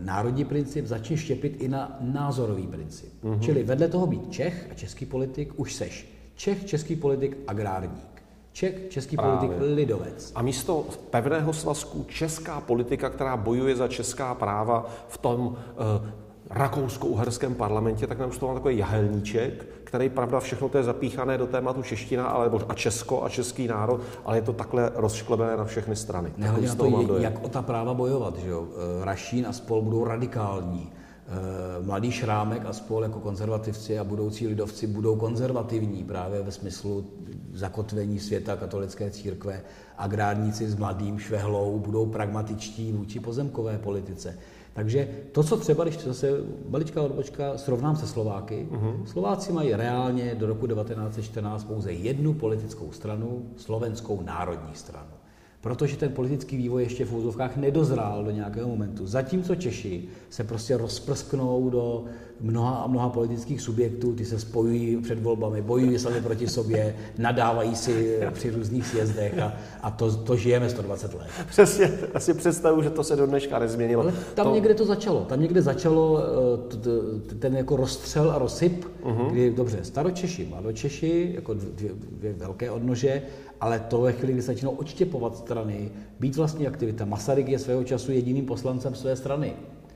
národní 0.00 0.44
princip 0.44 0.86
začne 0.86 1.16
štěpit 1.16 1.56
i 1.58 1.68
na 1.68 1.98
názorový 2.00 2.66
princip. 2.66 3.12
Mm-hmm. 3.24 3.40
Čili 3.40 3.62
vedle 3.62 3.88
toho 3.88 4.06
být 4.06 4.32
Čech 4.32 4.68
a 4.70 4.74
český 4.74 5.06
politik 5.06 5.52
už 5.56 5.74
seš 5.74 6.18
Čech, 6.38 6.64
český 6.64 6.96
politik, 6.96 7.36
agrárník. 7.46 8.22
Čech, 8.52 8.88
český 8.88 9.16
Právě. 9.16 9.38
politik, 9.38 9.76
lidovec. 9.76 10.32
A 10.34 10.42
místo 10.42 10.86
pevného 11.10 11.52
svazku 11.52 12.04
česká 12.08 12.60
politika, 12.60 13.10
která 13.10 13.36
bojuje 13.36 13.76
za 13.76 13.88
česká 13.88 14.34
práva 14.34 14.90
v 15.08 15.18
tom 15.18 15.56
e, 15.56 16.12
rakousko-uherském 16.50 17.54
parlamentě, 17.54 18.06
tak 18.06 18.18
nám 18.18 18.28
už 18.28 18.38
to 18.38 18.48
má 18.48 18.54
takový 18.54 18.78
jahelníček, 18.78 19.66
který, 19.84 20.08
pravda, 20.08 20.40
všechno 20.40 20.68
to 20.68 20.78
je 20.78 20.84
zapíchané 20.84 21.38
do 21.38 21.46
tématu 21.46 21.82
čeština 21.82 22.26
ale, 22.26 22.50
a 22.68 22.74
Česko 22.74 23.24
a 23.24 23.28
český 23.28 23.68
národ, 23.68 24.00
ale 24.24 24.36
je 24.36 24.42
to 24.42 24.52
takhle 24.52 24.92
rozšklebené 24.94 25.56
na 25.56 25.64
všechny 25.64 25.96
strany. 25.96 26.32
Nehledě 26.36 26.68
na 26.68 26.74
to, 26.74 27.18
jak 27.18 27.44
o 27.44 27.48
ta 27.48 27.62
práva 27.62 27.94
bojovat. 27.94 28.38
Že 28.38 28.48
jo? 28.48 28.66
Eh, 28.70 29.04
Rašín 29.04 29.46
a 29.46 29.52
spol 29.52 29.82
budou 29.82 30.04
radikální. 30.04 30.92
Eh, 31.30 31.84
mladý 31.84 32.12
Šrámek 32.12 32.66
a 32.66 32.72
spol 32.72 33.02
jako 33.02 33.20
konzervativci 33.20 33.98
a 33.98 34.04
budoucí 34.04 34.46
lidovci 34.46 34.86
budou 34.86 35.16
konzervativní 35.16 36.04
právě 36.04 36.42
ve 36.42 36.52
smyslu 36.52 37.06
zakotvení 37.54 38.20
světa 38.20 38.56
katolické 38.56 39.10
církve. 39.10 39.60
Agrárníci 39.98 40.68
s 40.68 40.74
mladým 40.74 41.18
švehlou 41.18 41.78
budou 41.78 42.06
pragmatičtí 42.06 42.92
vůči 42.92 43.20
pozemkové 43.20 43.78
politice. 43.78 44.38
Takže 44.78 45.08
to, 45.32 45.42
co 45.42 45.56
třeba, 45.56 45.84
když 45.84 45.98
zase 45.98 46.30
maličká 46.68 47.02
odbočka 47.02 47.58
srovnám 47.58 47.96
se 47.96 48.06
Slováky, 48.06 48.68
uh-huh. 48.70 49.04
Slováci 49.04 49.52
mají 49.52 49.74
reálně 49.74 50.34
do 50.34 50.46
roku 50.46 50.66
1914 50.66 51.64
pouze 51.64 51.92
jednu 51.92 52.34
politickou 52.34 52.92
stranu, 52.92 53.50
slovenskou 53.56 54.22
národní 54.22 54.74
stranu 54.74 55.17
protože 55.60 55.96
ten 55.96 56.12
politický 56.12 56.56
vývoj 56.56 56.82
ještě 56.82 57.04
v 57.04 57.14
úzovkách 57.14 57.56
nedozrál 57.56 58.24
do 58.24 58.30
nějakého 58.30 58.68
momentu. 58.68 59.06
Zatímco 59.06 59.54
Češi 59.54 60.04
se 60.30 60.44
prostě 60.44 60.76
rozprsknou 60.76 61.70
do 61.70 62.04
mnoha 62.40 62.74
a 62.76 62.86
mnoha 62.86 63.08
politických 63.08 63.60
subjektů, 63.60 64.12
ty 64.12 64.24
se 64.24 64.38
spojují 64.38 64.96
před 64.96 65.22
volbami, 65.22 65.62
bojují 65.62 65.98
sami 65.98 66.20
proti 66.20 66.48
sobě, 66.48 66.96
nadávají 67.18 67.76
si 67.76 68.18
při 68.30 68.50
různých 68.50 68.86
sjezdech 68.86 69.38
a, 69.38 69.52
a 69.82 69.90
to, 69.90 70.16
to 70.16 70.36
žijeme 70.36 70.70
120 70.70 71.14
let. 71.14 71.26
Přesně, 71.48 71.92
asi 72.14 72.34
představu, 72.34 72.82
že 72.82 72.90
to 72.90 73.04
se 73.04 73.16
do 73.16 73.26
dneška 73.26 73.58
nezměnilo. 73.58 74.02
Ale 74.02 74.12
tam 74.34 74.46
to... 74.46 74.54
někde 74.54 74.74
to 74.74 74.84
začalo, 74.84 75.24
tam 75.24 75.40
někde 75.40 75.62
začalo 75.62 76.20
eh, 77.30 77.34
ten 77.34 77.56
jako 77.56 77.76
rozstřel 77.76 78.30
a 78.30 78.38
rozsyp, 78.38 78.84
uh-huh. 79.02 79.30
kdy 79.30 79.50
dobře, 79.50 79.78
staročeši, 79.82 80.46
mladočeši, 80.50 81.32
jako 81.34 81.54
dvě, 81.54 81.90
dvě 82.10 82.32
velké 82.32 82.70
odnože, 82.70 83.22
ale 83.60 83.80
to 83.80 84.00
ve 84.00 84.12
chvíli, 84.12 84.32
kdy 84.32 84.42
se 84.42 84.46
začínou 84.46 84.70
odštěpovat 84.70 85.36
strany, 85.36 85.90
být 86.20 86.36
vlastní 86.36 86.66
aktivita. 86.66 87.04
Masaryk 87.04 87.48
je 87.48 87.58
svého 87.58 87.84
času 87.84 88.12
jediným 88.12 88.46
poslancem 88.46 88.94
své 88.94 89.16
strany 89.16 89.52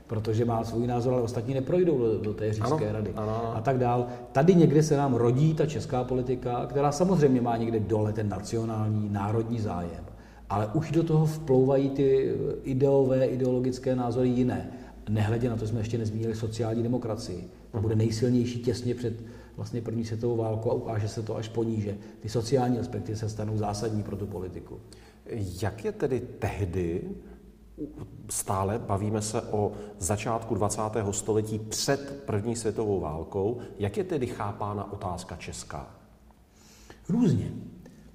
protože 0.07 0.45
má 0.45 0.63
svůj 0.63 0.87
názor, 0.87 1.13
ale 1.13 1.21
ostatní 1.21 1.53
neprojdou 1.53 1.97
do, 1.97 2.17
do 2.17 2.33
té 2.33 2.53
říšské 2.53 2.89
ano, 2.89 2.91
rady 2.91 3.11
ano, 3.15 3.55
a 3.55 3.61
tak 3.61 3.77
dál. 3.77 4.07
Tady 4.31 4.55
někde 4.55 4.83
se 4.83 4.97
nám 4.97 5.13
rodí 5.13 5.53
ta 5.53 5.65
česká 5.65 6.03
politika, 6.03 6.65
která 6.65 6.91
samozřejmě 6.91 7.41
má 7.41 7.57
někde 7.57 7.79
dole 7.79 8.13
ten 8.13 8.29
nacionální, 8.29 9.09
národní 9.09 9.59
zájem, 9.59 10.03
ale 10.49 10.69
už 10.73 10.91
do 10.91 11.03
toho 11.03 11.25
vplouvají 11.25 11.89
ty 11.89 12.35
ideové, 12.63 13.25
ideologické 13.25 13.95
názory 13.95 14.29
jiné. 14.29 14.69
Nehledě 15.09 15.49
na 15.49 15.55
to, 15.55 15.67
jsme 15.67 15.79
ještě 15.79 15.97
nezmínili 15.97 16.35
sociální 16.35 16.83
demokracii. 16.83 17.47
To 17.71 17.81
bude 17.81 17.95
nejsilnější 17.95 18.59
těsně 18.59 18.95
před 18.95 19.13
vlastně 19.55 19.81
první 19.81 20.05
světovou 20.05 20.37
válku 20.37 20.71
a 20.71 20.73
ukáže 20.73 21.07
se 21.07 21.23
to 21.23 21.35
až 21.35 21.49
poníže. 21.49 21.97
Ty 22.19 22.29
sociální 22.29 22.79
aspekty 22.79 23.15
se 23.15 23.29
stanou 23.29 23.57
zásadní 23.57 24.03
pro 24.03 24.17
tu 24.17 24.27
politiku. 24.27 24.79
Jak 25.61 25.85
je 25.85 25.91
tedy 25.91 26.19
tehdy 26.19 27.01
stále 28.29 28.79
bavíme 28.79 29.21
se 29.21 29.41
o 29.41 29.71
začátku 29.99 30.55
20. 30.55 30.81
století 31.11 31.59
před 31.59 32.23
první 32.25 32.55
světovou 32.55 32.99
válkou. 32.99 33.59
Jak 33.79 33.97
je 33.97 34.03
tedy 34.03 34.27
chápána 34.27 34.93
otázka 34.93 35.35
česká? 35.35 35.95
Různě. 37.09 37.51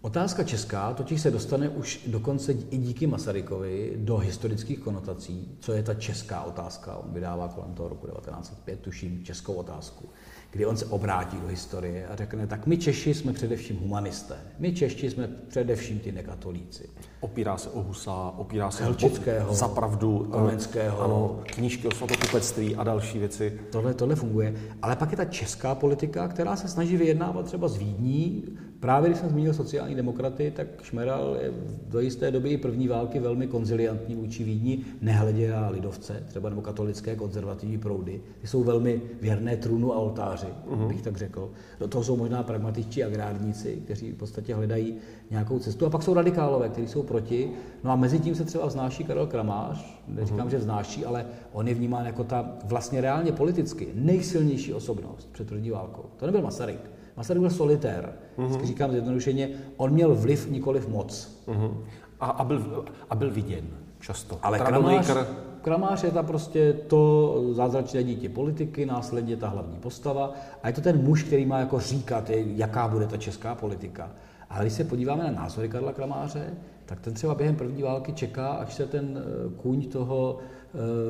Otázka 0.00 0.44
česká 0.44 0.94
totiž 0.94 1.20
se 1.20 1.30
dostane 1.30 1.68
už 1.68 2.00
dokonce 2.06 2.52
i 2.52 2.78
díky 2.78 3.06
Masarykovi 3.06 3.94
do 3.96 4.16
historických 4.16 4.78
konotací, 4.78 5.56
co 5.60 5.72
je 5.72 5.82
ta 5.82 5.94
česká 5.94 6.42
otázka. 6.42 6.96
On 6.96 7.12
vydává 7.12 7.48
kolem 7.48 7.74
toho 7.74 7.88
roku 7.88 8.06
1905, 8.06 8.80
tuším, 8.80 9.24
českou 9.24 9.54
otázku 9.54 10.08
kdy 10.50 10.66
on 10.66 10.76
se 10.76 10.86
obrátí 10.86 11.36
do 11.40 11.46
historie 11.46 12.06
a 12.06 12.16
řekne, 12.16 12.46
tak 12.46 12.66
my 12.66 12.76
Češi 12.76 13.14
jsme 13.14 13.32
především 13.32 13.76
humanisté. 13.76 14.34
My 14.58 14.72
Češi 14.72 15.10
jsme 15.10 15.28
především 15.48 15.98
ty 15.98 16.12
nekatolíci. 16.12 16.88
Opírá 17.20 17.56
se 17.56 17.70
o 17.70 17.82
Husa, 17.82 18.32
opírá 18.36 18.70
se 18.70 18.84
Helčického, 18.84 19.50
o 19.50 19.54
za 19.54 19.68
pravdu, 19.68 20.26
eh, 20.28 20.30
Komenského, 20.30 21.00
ano, 21.00 21.40
knížky 21.46 21.88
o 21.88 21.94
svatokupectví 21.94 22.76
a 22.76 22.84
další 22.84 23.18
věci. 23.18 23.60
Tohle, 23.72 23.94
tohle 23.94 24.14
funguje. 24.14 24.54
Ale 24.82 24.96
pak 24.96 25.10
je 25.10 25.16
ta 25.16 25.24
česká 25.24 25.74
politika, 25.74 26.28
která 26.28 26.56
se 26.56 26.68
snaží 26.68 26.96
vyjednávat 26.96 27.46
třeba 27.46 27.68
z 27.68 27.76
Vídní, 27.76 28.44
Právě 28.80 29.10
když 29.10 29.20
jsem 29.20 29.28
zmínil 29.28 29.54
sociální 29.54 29.94
demokraty, 29.94 30.52
tak 30.56 30.66
Šmeral 30.82 31.36
je 31.42 31.52
do 31.88 32.00
jisté 32.00 32.30
doby 32.30 32.50
i 32.50 32.56
první 32.56 32.88
války 32.88 33.20
velmi 33.20 33.46
konziliantní 33.46 34.14
vůči 34.14 34.44
Vídni, 34.44 34.78
nehledě 35.00 35.50
na 35.50 35.68
lidovce, 35.68 36.22
třeba 36.26 36.48
nebo 36.48 36.60
katolické 36.60 37.16
konzervativní 37.16 37.78
proudy. 37.78 38.20
Ty 38.40 38.46
jsou 38.46 38.64
velmi 38.64 39.02
věrné 39.20 39.56
trůnu 39.56 39.92
a 39.92 39.96
oltáři, 39.96 40.46
uh-huh. 40.70 40.88
bych 40.88 41.02
tak 41.02 41.16
řekl. 41.16 41.50
Do 41.80 41.88
toho 41.88 42.04
jsou 42.04 42.16
možná 42.16 42.42
pragmatičtí 42.42 43.04
agrárníci, 43.04 43.82
kteří 43.84 44.12
v 44.12 44.16
podstatě 44.16 44.54
hledají 44.54 44.94
nějakou 45.30 45.58
cestu. 45.58 45.86
A 45.86 45.90
pak 45.90 46.02
jsou 46.02 46.14
radikálové, 46.14 46.68
kteří 46.68 46.88
jsou 46.88 47.02
proti. 47.02 47.50
No 47.84 47.90
a 47.90 47.96
mezi 47.96 48.18
tím 48.18 48.34
se 48.34 48.44
třeba 48.44 48.66
vznáší 48.66 49.04
Karel 49.04 49.26
Kramář, 49.26 50.02
neříkám, 50.08 50.46
uh-huh. 50.46 50.50
že 50.50 50.58
vznáší, 50.58 51.04
ale 51.04 51.26
on 51.52 51.68
je 51.68 51.74
vnímán 51.74 52.06
jako 52.06 52.24
ta 52.24 52.52
vlastně 52.64 53.00
reálně 53.00 53.32
politicky 53.32 53.88
nejsilnější 53.94 54.74
osobnost 54.74 55.28
před 55.32 55.48
první 55.48 55.70
válkou. 55.70 56.04
To 56.16 56.26
nebyl 56.26 56.42
Masaryk. 56.42 56.97
Masaryk 57.18 57.40
byl 57.40 57.50
solitér. 57.50 58.12
Mm-hmm. 58.38 58.64
Říkám 58.64 58.90
zjednodušeně, 58.90 59.50
on 59.76 59.90
měl 59.90 60.14
vliv, 60.14 60.50
nikoliv 60.50 60.88
moc. 60.88 61.42
Mm-hmm. 61.48 61.74
A, 62.20 62.26
a, 62.26 62.44
byl, 62.44 62.84
a 63.10 63.14
byl 63.14 63.30
viděn 63.30 63.64
často. 64.00 64.38
Ale 64.42 64.58
Kramář, 64.58 65.10
Kramář 65.62 66.04
je 66.04 66.10
ta 66.10 66.22
prostě 66.22 66.72
to 66.72 67.34
zázračné 67.52 68.04
dítě 68.04 68.28
politiky, 68.28 68.86
následně 68.86 69.36
ta 69.36 69.48
hlavní 69.48 69.76
postava 69.76 70.34
a 70.62 70.68
je 70.68 70.74
to 70.74 70.80
ten 70.80 71.02
muž, 71.02 71.22
který 71.22 71.46
má 71.46 71.58
jako 71.58 71.80
říkat, 71.80 72.30
jaká 72.30 72.88
bude 72.88 73.06
ta 73.06 73.16
česká 73.16 73.54
politika. 73.54 74.10
Ale 74.50 74.64
když 74.64 74.72
se 74.72 74.84
podíváme 74.84 75.24
na 75.24 75.30
názory 75.30 75.68
Karla 75.68 75.92
Kramáře, 75.92 76.54
tak 76.84 77.00
ten 77.00 77.14
třeba 77.14 77.34
během 77.34 77.56
první 77.56 77.82
války 77.82 78.12
čeká, 78.12 78.48
až 78.48 78.74
se 78.74 78.86
ten 78.86 79.18
eh, 79.18 79.50
kůň 79.56 79.88
toho 79.88 80.38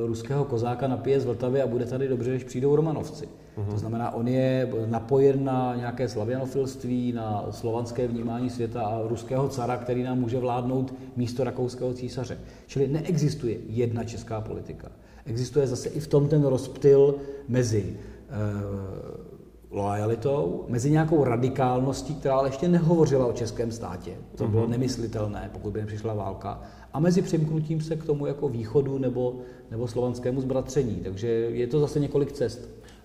ruského 0.05 0.45
kozáka 0.45 0.87
napije 0.87 1.19
z 1.19 1.25
Vltavy 1.25 1.61
a 1.61 1.67
bude 1.67 1.85
tady 1.85 2.07
dobře, 2.07 2.29
když 2.29 2.43
přijdou 2.43 2.75
Romanovci. 2.75 3.25
Uh-huh. 3.57 3.71
To 3.71 3.77
znamená, 3.77 4.11
on 4.11 4.27
je 4.27 4.69
napojen 4.85 5.43
na 5.43 5.75
nějaké 5.75 6.09
slavianofilství, 6.09 7.11
na 7.11 7.45
slovanské 7.51 8.07
vnímání 8.07 8.49
světa 8.49 8.81
a 8.81 9.01
ruského 9.07 9.49
cara, 9.49 9.77
který 9.77 10.03
nám 10.03 10.19
může 10.19 10.39
vládnout 10.39 10.93
místo 11.15 11.43
rakouského 11.43 11.93
císaře. 11.93 12.37
Čili 12.67 12.87
neexistuje 12.87 13.57
jedna 13.67 14.03
česká 14.03 14.41
politika. 14.41 14.87
Existuje 15.25 15.67
zase 15.67 15.89
i 15.89 15.99
v 15.99 16.07
tom 16.07 16.27
ten 16.27 16.45
rozptyl 16.45 17.15
mezi 17.47 17.97
eh, 18.29 19.29
lojalitou, 19.71 20.65
mezi 20.67 20.91
nějakou 20.91 21.23
radikálností, 21.23 22.15
která 22.15 22.35
ale 22.35 22.47
ještě 22.47 22.67
nehovořila 22.67 23.25
o 23.25 23.33
českém 23.33 23.71
státě. 23.71 24.11
To 24.35 24.47
bylo 24.47 24.61
mhm. 24.61 24.71
nemyslitelné, 24.71 25.49
pokud 25.53 25.73
by 25.73 25.79
nepřišla 25.79 26.13
válka. 26.13 26.61
A 26.93 26.99
mezi 26.99 27.21
přimknutím 27.21 27.81
se 27.81 27.95
k 27.95 28.03
tomu 28.03 28.25
jako 28.25 28.49
východu 28.49 28.97
nebo, 28.97 29.35
nebo 29.71 29.87
slovanskému 29.87 30.41
zbratření. 30.41 30.95
Takže 30.95 31.27
je 31.27 31.67
to 31.67 31.79
zase 31.79 31.99
několik 31.99 32.31
cest. 32.31 32.59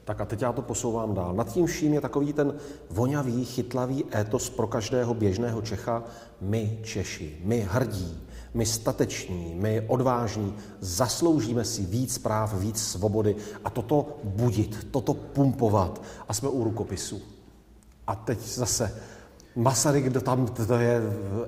Tak 0.05 0.21
a 0.21 0.25
teď 0.25 0.43
já 0.43 0.53
to 0.53 0.63
posouvám 0.63 1.15
dál. 1.15 1.35
Nad 1.35 1.53
tím 1.53 1.67
vším 1.67 1.95
je 1.95 2.01
takový 2.01 2.33
ten 2.33 2.55
vonavý, 2.91 3.45
chytlavý 3.45 4.05
étos 4.15 4.51
pro 4.51 4.67
každého 4.67 5.15
běžného 5.15 5.63
Čecha. 5.63 6.05
My 6.41 6.79
Češi, 6.83 7.37
my 7.45 7.67
hrdí, 7.71 8.19
my 8.55 8.67
stateční, 8.67 9.55
my 9.55 9.83
odvážní, 9.87 10.55
zasloužíme 10.81 11.65
si 11.65 11.83
víc 11.83 12.19
práv, 12.19 12.61
víc 12.61 12.83
svobody 12.83 13.37
a 13.65 13.71
toto 13.71 14.07
budit, 14.25 14.87
toto 14.91 15.15
pumpovat 15.15 16.03
a 16.29 16.35
jsme 16.35 16.49
u 16.49 16.65
rukopisu. 16.65 17.23
A 18.07 18.15
teď 18.15 18.39
zase 18.41 19.01
Masaryk, 19.57 20.23
tam 20.23 20.47
to 20.47 20.75
je 20.75 21.03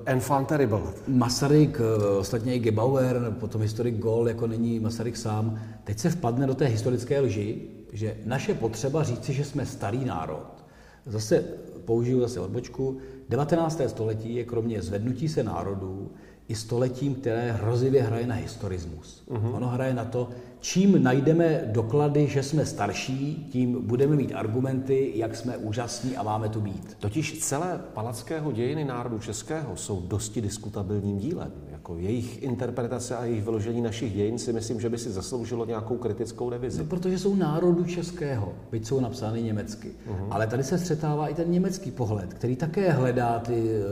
enfant 0.05 0.47
terrible. 0.47 0.79
Masaryk, 1.07 1.79
eh, 1.79 2.17
ostatně 2.17 2.55
i 2.55 2.59
Gebauer, 2.59 3.35
potom 3.39 3.61
historik 3.61 3.97
Gol, 3.97 4.27
jako 4.27 4.47
není 4.47 4.79
Masaryk 4.79 5.17
sám, 5.17 5.59
teď 5.83 5.99
se 5.99 6.09
vpadne 6.09 6.47
do 6.47 6.55
té 6.55 6.65
historické 6.65 7.19
lži, 7.19 7.61
že 7.93 8.17
naše 8.25 8.53
potřeba 8.53 9.03
říci, 9.03 9.33
že 9.33 9.45
jsme 9.45 9.65
starý 9.65 10.05
národ. 10.05 10.63
Zase 11.05 11.43
použiju 11.85 12.19
zase 12.19 12.39
odbočku. 12.39 12.97
19. 13.29 13.81
století 13.87 14.35
je 14.35 14.43
kromě 14.43 14.81
zvednutí 14.81 15.29
se 15.29 15.43
národů 15.43 16.11
i 16.47 16.55
stoletím, 16.55 17.15
které 17.15 17.51
hrozivě 17.51 18.03
hraje 18.03 18.27
na 18.27 18.35
historismus. 18.35 19.23
Uh-huh. 19.27 19.55
Ono 19.55 19.67
hraje 19.67 19.93
na 19.93 20.05
to, 20.05 20.29
čím 20.59 21.03
najdeme 21.03 21.61
doklady, 21.65 22.27
že 22.27 22.43
jsme 22.43 22.65
starší, 22.65 23.47
tím 23.51 23.87
budeme 23.87 24.15
mít 24.15 24.33
argumenty, 24.35 25.11
jak 25.15 25.35
jsme 25.35 25.57
úžasní 25.57 26.17
a 26.17 26.23
máme 26.23 26.49
tu 26.49 26.61
být. 26.61 26.97
Totiž 26.99 27.39
celé 27.39 27.79
palackého 27.93 28.51
dějiny 28.51 28.85
národu 28.85 29.19
českého 29.19 29.75
jsou 29.75 30.01
dosti 30.01 30.41
diskutabilním 30.41 31.17
dílem. 31.17 31.51
Jako 31.87 31.99
jejich 31.99 32.43
interpretace 32.43 33.17
a 33.17 33.25
jejich 33.25 33.43
vyložení 33.43 33.81
našich 33.81 34.13
dějin 34.13 34.39
si 34.39 34.53
myslím, 34.53 34.79
že 34.79 34.89
by 34.89 34.97
si 34.97 35.11
zasloužilo 35.11 35.65
nějakou 35.65 35.97
kritickou 35.97 36.49
revizi. 36.49 36.79
No, 36.79 36.85
protože 36.85 37.19
jsou 37.19 37.35
národu 37.35 37.85
českého, 37.85 38.53
byť 38.71 38.87
jsou 38.87 38.99
napsány 38.99 39.41
německy. 39.41 39.87
Uh-huh. 39.87 40.27
Ale 40.29 40.47
tady 40.47 40.63
se 40.63 40.77
střetává 40.77 41.27
i 41.27 41.33
ten 41.33 41.51
německý 41.51 41.91
pohled, 41.91 42.33
který 42.33 42.55
také 42.55 42.91
hledá 42.91 43.39
ty 43.39 43.71
e, 43.71 43.83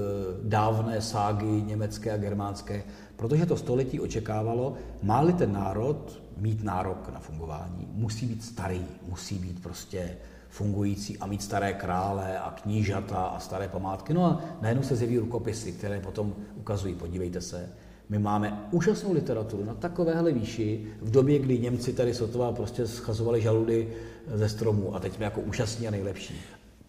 dávné 0.43 1.01
ságy 1.01 1.63
německé 1.65 2.11
a 2.11 2.17
germánské, 2.17 2.83
protože 3.15 3.45
to 3.45 3.57
století 3.57 3.99
očekávalo, 3.99 4.73
má-li 5.03 5.33
ten 5.33 5.53
národ 5.53 6.21
mít 6.37 6.63
nárok 6.63 7.09
na 7.13 7.19
fungování, 7.19 7.87
musí 7.93 8.25
být 8.25 8.43
starý, 8.43 8.85
musí 9.07 9.35
být 9.35 9.63
prostě 9.63 10.17
fungující 10.49 11.17
a 11.17 11.27
mít 11.27 11.43
staré 11.43 11.73
krále 11.73 12.39
a 12.39 12.51
knížata 12.51 13.25
a 13.25 13.39
staré 13.39 13.67
památky. 13.67 14.13
No 14.13 14.25
a 14.25 14.41
najednou 14.61 14.83
se 14.83 14.95
zjeví 14.95 15.17
rukopisy, 15.19 15.71
které 15.71 15.99
potom 15.99 16.35
ukazují, 16.55 16.95
podívejte 16.95 17.41
se, 17.41 17.69
my 18.09 18.19
máme 18.19 18.67
úžasnou 18.71 19.13
literaturu 19.13 19.65
na 19.65 19.73
takovéhle 19.73 20.31
výši, 20.31 20.87
v 21.01 21.11
době, 21.11 21.39
kdy 21.39 21.59
Němci 21.59 21.93
tady 21.93 22.13
sotva 22.13 22.51
prostě 22.51 22.87
schazovali 22.87 23.41
žaludy 23.41 23.87
ze 24.33 24.49
stromů 24.49 24.95
a 24.95 24.99
teď 24.99 25.13
jsme 25.13 25.25
jako 25.25 25.41
úžasní 25.41 25.87
a 25.87 25.91
nejlepší. 25.91 26.35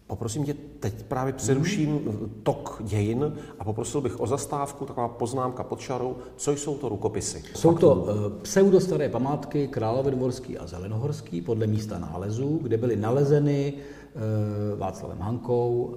Poprosím 0.07 0.43
tě, 0.43 0.55
teď 0.79 1.03
právě 1.03 1.33
přeruším 1.33 1.89
hmm. 1.89 2.39
tok 2.43 2.81
dějin 2.83 3.33
a 3.59 3.63
poprosil 3.63 4.01
bych 4.01 4.19
o 4.19 4.27
zastávku, 4.27 4.85
taková 4.85 5.07
poznámka 5.07 5.63
pod 5.63 5.79
čarou. 5.79 6.15
Co 6.35 6.51
jsou 6.51 6.77
to 6.77 6.89
rukopisy? 6.89 7.43
Jsou 7.55 7.77
to 7.77 7.95
uh, 7.95 8.09
pseudostaré 8.41 9.09
památky 9.09 9.67
Královedvorský 9.67 10.57
a 10.57 10.67
Zelenohorský 10.67 11.41
podle 11.41 11.67
místa 11.67 11.99
nálezu, 11.99 12.59
kde 12.61 12.77
byly 12.77 12.95
nalezeny 12.95 13.73
uh, 13.73 14.79
Václavem 14.79 15.19
Hankou, 15.19 15.93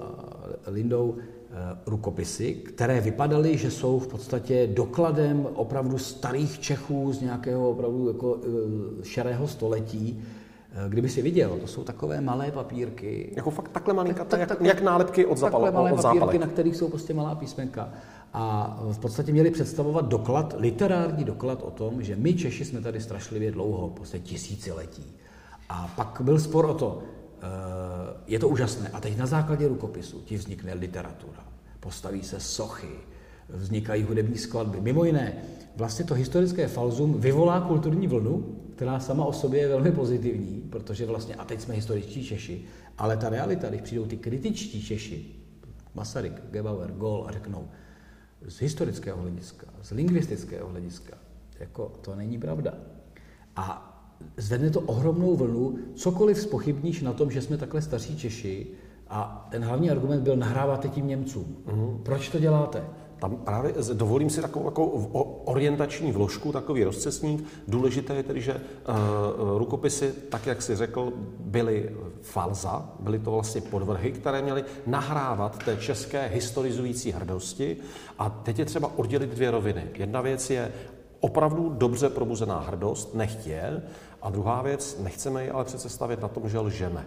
uh, 0.67 0.75
Lindou 0.75 1.17
rukopisy, 1.87 2.55
které 2.55 3.01
vypadaly, 3.01 3.59
že 3.59 3.71
jsou 3.71 3.99
v 3.99 4.09
podstatě 4.09 4.67
dokladem 4.67 5.47
opravdu 5.55 5.99
starých 5.99 6.59
Čechů 6.59 7.13
z 7.13 7.21
nějakého 7.21 7.71
opravdu 7.71 8.09
jako 8.09 8.33
uh, 8.33 8.43
šerého 9.03 9.49
století, 9.49 10.23
Eh, 10.73 10.89
kdyby 10.89 11.09
si 11.09 11.23
viděl, 11.23 11.59
to 11.61 11.67
jsou 11.67 11.85
takové 11.85 12.21
malé 12.21 12.51
papírky. 12.51 13.33
Jako 13.37 13.51
fakt 13.51 13.69
takhle 13.69 13.95
malinká, 13.95 14.25
tak, 14.25 14.41
tak, 14.41 14.51
jak, 14.51 14.61
jak 14.61 14.83
nálepky 14.83 15.27
od, 15.27 15.39
zapal, 15.39 15.61
takhle 15.61 15.71
malé 15.71 15.93
od 15.93 15.97
papírky, 15.97 16.19
zápalek. 16.19 16.41
na 16.41 16.47
kterých 16.47 16.77
jsou 16.77 16.89
prostě 16.89 17.15
malá 17.15 17.35
písmenka. 17.35 17.89
A 18.33 18.77
v 18.93 18.99
podstatě 18.99 19.33
měli 19.33 19.51
představovat 19.51 20.09
doklad, 20.09 20.55
literární 20.59 21.25
doklad 21.25 21.63
o 21.63 21.71
tom, 21.71 22.03
že 22.03 22.17
my 22.17 22.35
Češi 22.35 22.65
jsme 22.65 22.81
tady 22.81 23.01
strašlivě 23.01 23.51
dlouho, 23.53 23.89
prostě 23.89 24.19
tisíciletí. 24.19 25.05
A 25.69 25.91
pak 25.97 26.21
byl 26.21 26.39
spor 26.39 26.65
o 26.65 26.75
to, 26.75 26.99
eh, 27.03 27.30
je 28.27 28.39
to 28.39 28.49
úžasné. 28.49 28.89
A 28.89 29.01
teď 29.01 29.17
na 29.17 29.27
základě 29.27 29.69
rukopisu 29.69 30.21
ti 30.21 30.37
vznikne 30.37 30.75
literatura. 30.75 31.45
Postaví 31.81 32.23
se 32.23 32.41
sochy, 32.41 32.95
vznikají 33.49 34.03
hudební 34.03 34.39
skladby. 34.39 34.81
Mimo 34.81 35.05
jiné, 35.05 35.43
vlastně 35.77 36.05
to 36.05 36.15
historické 36.15 36.69
falzum 36.69 37.21
vyvolá 37.21 37.61
kulturní 37.61 38.07
vlnu, 38.07 38.57
která 38.77 39.01
sama 39.01 39.25
o 39.25 39.33
sobě 39.33 39.61
je 39.61 39.69
velmi 39.69 39.93
pozitivní, 39.93 40.69
protože 40.71 41.07
vlastně, 41.07 41.35
a 41.35 41.45
teď 41.45 41.61
jsme 41.61 41.75
historičtí 41.75 42.25
Češi, 42.25 42.65
ale 42.99 43.17
ta 43.17 43.29
realita, 43.29 43.69
když 43.69 43.81
přijdou 43.81 44.07
ty 44.07 44.17
kritičtí 44.17 44.83
Češi, 44.83 45.27
Masaryk, 45.95 46.43
Gebauer, 46.51 46.93
Gol 46.93 47.25
a 47.29 47.33
řeknou, 47.33 47.69
z 48.43 48.61
historického 48.61 49.23
hlediska, 49.23 49.67
z 49.83 49.91
lingvistického 49.91 50.69
hlediska, 50.69 51.17
jako 51.61 51.93
to 52.01 52.15
není 52.15 52.39
pravda. 52.39 52.75
A 53.57 53.90
zvedne 54.37 54.71
to 54.71 54.81
ohromnou 54.81 55.37
vlnu, 55.37 55.79
cokoliv 55.95 56.39
spochybníš 56.39 57.03
na 57.03 57.13
tom, 57.13 57.31
že 57.31 57.43
jsme 57.43 57.57
takhle 57.57 57.83
staří 57.83 58.17
Češi, 58.17 58.67
a 59.11 59.49
ten 59.51 59.65
hlavní 59.65 59.91
argument 59.91 60.23
byl, 60.23 60.37
nahráváte 60.37 60.89
tím 60.89 61.07
Němcům. 61.07 61.57
Uh-huh. 61.67 61.99
Proč 62.03 62.29
to 62.29 62.39
děláte? 62.39 62.85
Tam 63.19 63.37
právě 63.37 63.75
dovolím 63.93 64.31
si 64.31 64.41
takovou, 64.41 64.65
takovou 64.65 64.89
orientační 65.45 66.13
vložku, 66.13 66.53
takový 66.53 66.85
rozcesník. 66.85 67.45
Důležité 67.69 68.15
je 68.15 68.23
tedy, 68.23 68.41
že 68.41 68.55
uh, 68.55 69.59
rukopisy, 69.59 70.13
tak 70.29 70.47
jak 70.47 70.63
si 70.63 70.77
řekl, 70.77 71.13
byly 71.41 71.91
falza, 72.23 72.93
byly 73.01 73.19
to 73.19 73.31
vlastně 73.31 73.61
podvrhy, 73.61 74.13
které 74.13 74.43
měly 74.43 74.65
nahrávat 74.87 75.65
té 75.65 75.77
české 75.77 76.27
historizující 76.27 77.13
hrdosti. 77.13 77.77
A 78.19 78.31
teď 78.31 78.59
je 78.59 78.65
třeba 78.65 78.99
oddělit 78.99 79.31
dvě 79.31 79.51
roviny. 79.51 79.85
Jedna 79.95 80.21
věc 80.21 80.51
je 80.51 80.73
opravdu 81.21 81.69
dobře 81.79 82.09
probuzená 82.09 82.61
hrdost, 82.61 83.15
nechtě, 83.15 83.83
a 84.23 84.31
druhá 84.31 84.63
věc, 84.63 84.99
nechceme 85.03 85.45
ji 85.45 85.51
ale 85.51 85.65
přece 85.65 85.89
stavět 85.89 86.21
na 86.21 86.29
tom, 86.29 86.49
že 86.49 86.59
lžeme. 86.59 87.07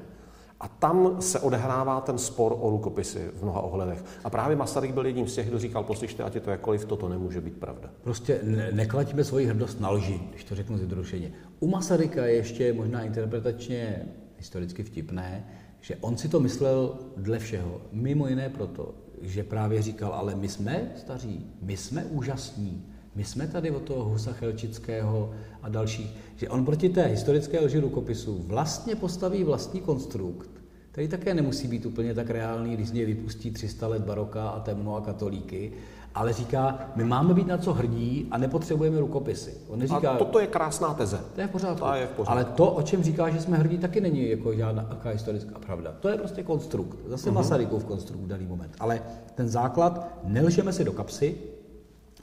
A 0.59 0.67
tam 0.67 1.21
se 1.21 1.39
odehrává 1.39 2.01
ten 2.01 2.17
spor 2.17 2.55
o 2.59 2.69
rukopisy 2.69 3.31
v 3.35 3.43
mnoha 3.43 3.61
ohledech. 3.61 4.03
A 4.23 4.29
právě 4.29 4.55
Masaryk 4.55 4.91
byl 4.91 5.05
jedním 5.05 5.27
z 5.27 5.35
těch, 5.35 5.47
kdo 5.47 5.59
říkal, 5.59 5.83
poslyšte, 5.83 6.23
ať 6.23 6.35
je 6.35 6.41
to 6.41 6.51
jakkoliv, 6.51 6.85
toto 6.85 7.09
nemůže 7.09 7.41
být 7.41 7.57
pravda. 7.57 7.89
Prostě 8.01 8.39
ne- 8.43 8.69
neklaďme 8.71 9.23
svoji 9.23 9.45
hrdost 9.45 9.79
na 9.79 9.89
lži, 9.89 10.21
když 10.29 10.43
to 10.43 10.55
řeknu 10.55 10.77
zjednodušeně. 10.77 11.31
U 11.59 11.67
Masaryka 11.67 12.25
je 12.25 12.33
ještě 12.33 12.73
možná 12.73 13.01
interpretačně 13.01 14.05
historicky 14.37 14.83
vtipné, 14.83 15.47
že 15.81 15.95
on 15.95 16.17
si 16.17 16.29
to 16.29 16.39
myslel 16.39 16.97
dle 17.17 17.39
všeho. 17.39 17.81
Mimo 17.91 18.27
jiné 18.27 18.49
proto, 18.49 18.93
že 19.21 19.43
právě 19.43 19.81
říkal, 19.81 20.13
ale 20.13 20.35
my 20.35 20.47
jsme 20.47 20.91
staří, 20.95 21.45
my 21.61 21.77
jsme 21.77 22.05
úžasní, 22.05 22.85
my 23.15 23.23
jsme 23.23 23.47
tady 23.47 23.71
od 23.71 23.83
toho 23.83 24.03
Husa 24.03 24.33
Chelčického 24.33 25.31
a 25.63 25.69
dalších, 25.69 26.15
že 26.35 26.49
on 26.49 26.65
proti 26.65 26.89
té 26.89 27.05
historické 27.05 27.59
lži 27.59 27.79
rukopisu 27.79 28.43
vlastně 28.47 28.95
postaví 28.95 29.43
vlastní 29.43 29.81
konstrukt, 29.81 30.49
který 30.91 31.07
také 31.07 31.33
nemusí 31.33 31.67
být 31.67 31.85
úplně 31.85 32.13
tak 32.13 32.29
reálný, 32.29 32.73
když 32.73 32.89
z 32.89 32.91
něj 32.91 33.05
vypustí 33.05 33.51
300 33.51 33.87
let 33.87 34.01
baroka 34.01 34.49
a 34.49 34.59
temno 34.59 34.95
a 34.95 35.01
katolíky, 35.01 35.71
ale 36.15 36.33
říká, 36.33 36.91
my 36.95 37.03
máme 37.03 37.33
být 37.33 37.47
na 37.47 37.57
co 37.57 37.73
hrdí 37.73 38.27
a 38.31 38.37
nepotřebujeme 38.37 38.99
rukopisy. 38.99 39.53
On 39.67 39.79
neříká, 39.79 40.11
a 40.11 40.17
toto 40.17 40.39
je 40.39 40.47
krásná 40.47 40.93
teze. 40.93 41.19
To 41.35 41.41
je 41.41 41.47
v 41.47 41.49
pořádku. 41.49 41.85
Je 41.95 42.07
v 42.07 42.09
pořádku. 42.09 42.31
Ale 42.31 42.45
to, 42.45 42.71
o 42.71 42.81
čem 42.81 43.03
říká, 43.03 43.29
že 43.29 43.41
jsme 43.41 43.57
hrdí, 43.57 43.77
taky 43.77 44.01
není 44.01 44.29
jako 44.29 44.55
žádná 44.55 44.99
historická 45.11 45.59
pravda. 45.59 45.95
To 45.99 46.09
je 46.09 46.17
prostě 46.17 46.43
konstrukt. 46.43 46.97
Zase 47.07 47.29
uh-huh. 47.29 47.33
Masarykův 47.33 47.85
konstrukt 47.85 48.21
v 48.21 48.27
daný 48.27 48.45
moment. 48.45 48.75
Ale 48.79 49.01
ten 49.35 49.49
základ, 49.49 50.07
nelžeme 50.23 50.73
si 50.73 50.83
do 50.83 50.91
kapsy, 50.91 51.35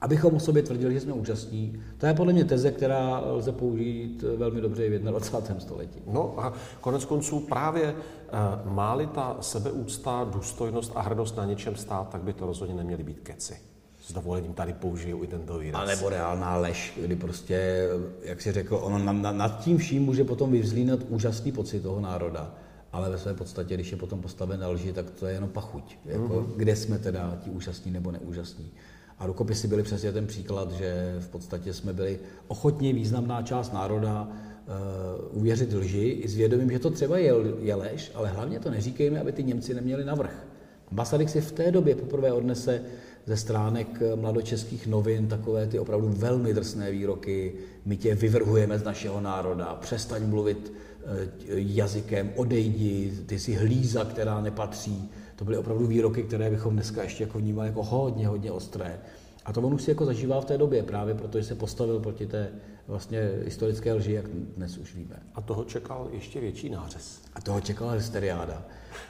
abychom 0.01 0.35
o 0.35 0.41
sobě 0.41 0.63
tvrdili, 0.63 0.95
že 0.95 1.01
jsme 1.01 1.13
účastní. 1.13 1.83
To 1.99 2.07
je 2.07 2.15
podle 2.15 2.33
mě 2.33 2.45
teze, 2.45 2.71
která 2.71 3.21
lze 3.25 3.53
použít 3.53 4.25
velmi 4.37 4.61
dobře 4.61 4.87
i 4.87 4.99
v 4.99 5.03
21. 5.03 5.61
století. 5.61 6.03
No 6.07 6.35
a 6.41 6.53
konec 6.81 7.05
konců 7.05 7.41
právě 7.41 7.95
uh, 7.95 8.73
má-li 8.73 9.07
ta 9.07 9.37
sebeúcta, 9.41 10.29
důstojnost 10.33 10.93
a 10.95 11.01
hrdost 11.01 11.37
na 11.37 11.45
něčem 11.45 11.77
stát, 11.77 12.09
tak 12.09 12.23
by 12.23 12.33
to 12.33 12.47
rozhodně 12.47 12.75
neměly 12.75 13.03
být 13.03 13.21
keci. 13.21 13.57
S 14.03 14.13
dovolením 14.13 14.55
tady 14.55 14.73
použiju 14.73 15.25
i 15.25 15.27
tento 15.27 15.59
výraz. 15.59 15.83
A 15.83 15.85
nebo 15.85 16.09
reálná 16.09 16.57
lež, 16.57 16.99
kdy 17.03 17.17
prostě, 17.17 17.89
jak 18.23 18.43
si 18.43 18.53
řekl, 18.53 18.79
ono 18.83 19.13
nad 19.13 19.61
tím 19.61 19.79
vším 19.79 20.03
může 20.03 20.25
potom 20.25 20.53
vyvzlínat 20.53 21.01
úžasný 21.09 21.53
pocit 21.53 21.81
toho 21.81 22.01
národa 22.01 22.55
ale 22.93 23.11
ve 23.11 23.19
své 23.19 23.35
podstatě, 23.35 23.75
když 23.75 23.91
je 23.91 23.97
potom 23.97 24.23
postaven 24.23 24.61
na 24.61 24.69
lži, 24.69 24.93
tak 24.93 25.11
to 25.11 25.27
je 25.27 25.35
jenom 25.35 25.51
pachuť. 25.51 25.97
Jako, 26.05 26.23
mm-hmm. 26.23 26.57
Kde 26.57 26.77
jsme 26.77 26.99
teda 26.99 27.39
ti 27.45 27.51
úžasní 27.51 27.91
nebo 27.91 28.11
neúžasní. 28.11 28.71
A 29.21 29.27
rukopisy 29.27 29.69
byly 29.69 29.83
přesně 29.83 30.13
ten 30.13 30.27
příklad, 30.27 30.73
že 30.73 31.17
v 31.21 31.29
podstatě 31.29 31.73
jsme 31.75 31.93
byli 31.93 32.19
ochotní 32.49 32.93
významná 32.93 33.43
část 33.43 33.73
národa 33.73 34.29
uh, 34.29 35.39
uvěřit 35.39 35.73
lži 35.73 36.09
i 36.09 36.29
s 36.29 36.35
vědomím, 36.35 36.71
že 36.71 36.79
to 36.79 36.91
třeba 36.91 37.19
je, 37.19 37.33
je 37.61 37.75
lež, 37.75 38.13
ale 38.15 38.29
hlavně 38.29 38.61
to 38.61 38.71
neříkejme, 38.71 39.21
aby 39.21 39.33
ty 39.33 39.45
Němci 39.45 39.75
neměli 39.75 40.05
navrh. 40.05 40.47
Masaryk 40.91 41.29
si 41.29 41.41
v 41.41 41.53
té 41.53 41.71
době 41.71 41.95
poprvé 41.95 42.33
odnese 42.33 42.83
ze 43.27 43.37
stránek 43.37 44.03
mladočeských 44.15 44.87
novin 44.87 45.29
takové 45.29 45.67
ty 45.67 45.79
opravdu 45.79 46.09
velmi 46.09 46.55
drsné 46.55 46.91
výroky. 46.91 47.53
My 47.85 47.97
tě 47.97 48.15
vyvrhujeme 48.15 48.79
z 48.79 48.83
našeho 48.83 49.21
národa, 49.21 49.79
přestaň 49.81 50.27
mluvit 50.27 50.73
eh, 50.73 51.29
jazykem, 51.49 52.33
odejdi, 52.37 53.13
ty 53.27 53.39
jsi 53.39 53.55
hlíza, 53.55 54.05
která 54.05 54.41
nepatří. 54.41 55.11
To 55.41 55.45
byly 55.45 55.59
opravdu 55.59 55.87
výroky, 55.87 56.23
které 56.23 56.51
bychom 56.51 56.75
dneska 56.75 57.03
ještě 57.03 57.25
jako 57.25 57.39
vnímali 57.39 57.69
jako 57.69 57.83
hodně, 57.83 58.29
hodně 58.29 58.53
ostré. 58.53 59.01
A 59.45 59.53
to 59.53 59.63
on 59.63 59.75
už 59.75 59.83
si 59.83 59.91
jako 59.91 60.05
zažívá 60.05 60.41
v 60.41 60.45
té 60.45 60.59
době 60.59 60.83
právě, 60.83 61.15
protože 61.15 61.45
se 61.45 61.55
postavil 61.55 62.01
proti 62.01 62.27
té 62.27 62.49
vlastně 62.89 63.31
historické 63.45 63.93
lži, 63.93 64.13
jak 64.13 64.27
dnes 64.57 64.79
už 64.79 64.95
víme. 64.95 65.17
A 65.35 65.41
toho 65.41 65.65
čekal 65.65 66.09
ještě 66.13 66.41
větší 66.41 66.69
nářez. 66.69 67.21
A 67.35 67.41
toho 67.41 67.61
čekala 67.61 67.93
hysteriáda. 67.93 68.63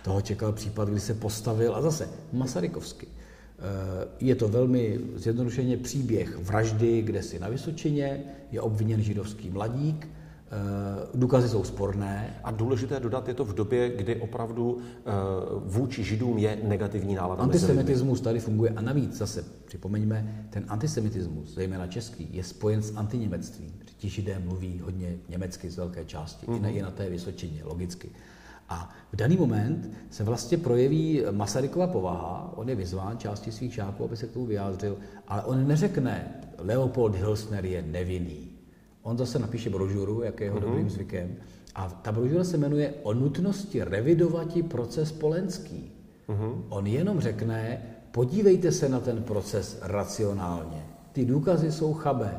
Toho 0.04 0.20
čekal 0.20 0.52
případ, 0.52 0.88
kdy 0.88 1.00
se 1.00 1.14
postavil, 1.14 1.76
a 1.76 1.82
zase 1.82 2.08
Masarykovsky. 2.32 3.06
Eh, 3.06 4.08
je 4.20 4.34
to 4.34 4.48
velmi 4.48 5.00
zjednodušeně 5.14 5.76
příběh 5.76 6.38
vraždy, 6.38 7.02
kde 7.02 7.22
si 7.22 7.38
na 7.38 7.48
Vysočině 7.48 8.24
je 8.52 8.60
obviněn 8.60 9.02
židovský 9.02 9.50
mladík, 9.50 10.08
důkazy 11.14 11.48
jsou 11.48 11.64
sporné. 11.64 12.40
A 12.44 12.50
důležité 12.50 13.00
dodat 13.00 13.28
je 13.28 13.34
to 13.34 13.44
v 13.44 13.54
době, 13.54 13.88
kdy 13.96 14.16
opravdu 14.16 14.78
eh, 14.78 15.10
vůči 15.64 16.04
židům 16.04 16.38
je 16.38 16.58
negativní 16.62 17.14
nálada. 17.14 17.42
Antisemitismus 17.42 18.20
tady 18.20 18.40
funguje 18.40 18.70
a 18.70 18.80
navíc 18.80 19.16
zase 19.16 19.44
připomeňme, 19.64 20.46
ten 20.50 20.64
antisemitismus, 20.68 21.54
zejména 21.54 21.86
český, 21.86 22.28
je 22.32 22.44
spojen 22.44 22.82
s 22.82 22.96
antiněmectvím. 22.96 23.72
Ti 23.96 24.08
židé 24.08 24.38
mluví 24.38 24.80
hodně 24.84 25.16
německy 25.28 25.70
z 25.70 25.76
velké 25.76 26.04
části, 26.04 26.46
mm-hmm. 26.46 26.56
i, 26.56 26.60
na, 26.60 26.68
i 26.68 26.82
na 26.82 26.90
té 26.90 27.10
Vysočině, 27.10 27.64
logicky. 27.64 28.10
A 28.68 28.90
v 29.12 29.16
daný 29.16 29.36
moment 29.36 29.90
se 30.10 30.24
vlastně 30.24 30.58
projeví 30.58 31.22
Masarykova 31.30 31.86
povaha, 31.86 32.52
on 32.56 32.68
je 32.68 32.74
vyzván 32.74 33.18
části 33.18 33.52
svých 33.52 33.74
žáků, 33.74 34.04
aby 34.04 34.16
se 34.16 34.26
k 34.26 34.30
tomu 34.30 34.46
vyjádřil, 34.46 34.96
ale 35.28 35.44
on 35.44 35.68
neřekne, 35.68 36.34
Leopold 36.58 37.14
Hilsner 37.14 37.64
je 37.64 37.82
nevinný. 37.82 38.49
On 39.02 39.18
zase 39.18 39.38
napíše 39.38 39.70
brožuru, 39.70 40.22
jak 40.22 40.40
je 40.40 40.46
jeho 40.46 40.56
mm-hmm. 40.56 40.62
dobrým 40.62 40.90
zvykem. 40.90 41.36
A 41.74 41.88
ta 41.88 42.12
brožura 42.12 42.44
se 42.44 42.56
jmenuje 42.56 42.94
O 43.02 43.14
nutnosti 43.14 43.84
revidovati 43.84 44.62
proces 44.62 45.12
Polenský. 45.12 45.92
Mm-hmm. 46.28 46.62
On 46.68 46.86
jenom 46.86 47.20
řekne, 47.20 47.82
podívejte 48.10 48.72
se 48.72 48.88
na 48.88 49.00
ten 49.00 49.22
proces 49.22 49.78
racionálně. 49.82 50.84
Ty 51.12 51.24
důkazy 51.24 51.72
jsou 51.72 51.92
chabé, 51.92 52.38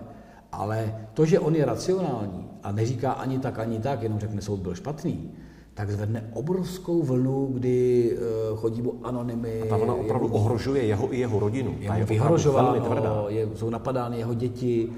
ale 0.52 1.08
to, 1.13 1.26
že 1.26 1.39
on 1.39 1.56
je 1.56 1.65
racionální 1.65 2.50
a 2.63 2.71
neříká 2.71 3.12
ani 3.12 3.39
tak, 3.39 3.60
ani 3.60 3.80
tak, 3.80 4.04
jenom 4.04 4.19
řekne, 4.19 4.41
soud 4.41 4.60
byl 4.60 4.76
špatný, 4.76 5.32
tak 5.74 5.91
zvedne 5.91 6.30
obrovskou 6.34 7.04
vlnu, 7.04 7.45
kdy 7.45 8.12
uh, 8.52 8.58
chodí 8.58 8.82
mu 8.82 9.00
anonymy. 9.04 9.62
A 9.62 9.65
ta 9.65 9.78
vlna 9.78 9.93
opravdu 9.93 10.28
jeho, 10.28 10.36
ohrožuje 10.36 10.84
jeho 10.84 11.13
i 11.13 11.19
jeho 11.19 11.39
rodinu. 11.39 11.76
Je, 11.80 11.91
je 11.97 12.06
vyhrožováno, 12.06 13.30
je, 13.30 13.50
jsou 13.56 13.69
napadány 13.69 14.17
jeho 14.17 14.34
děti. 14.34 14.91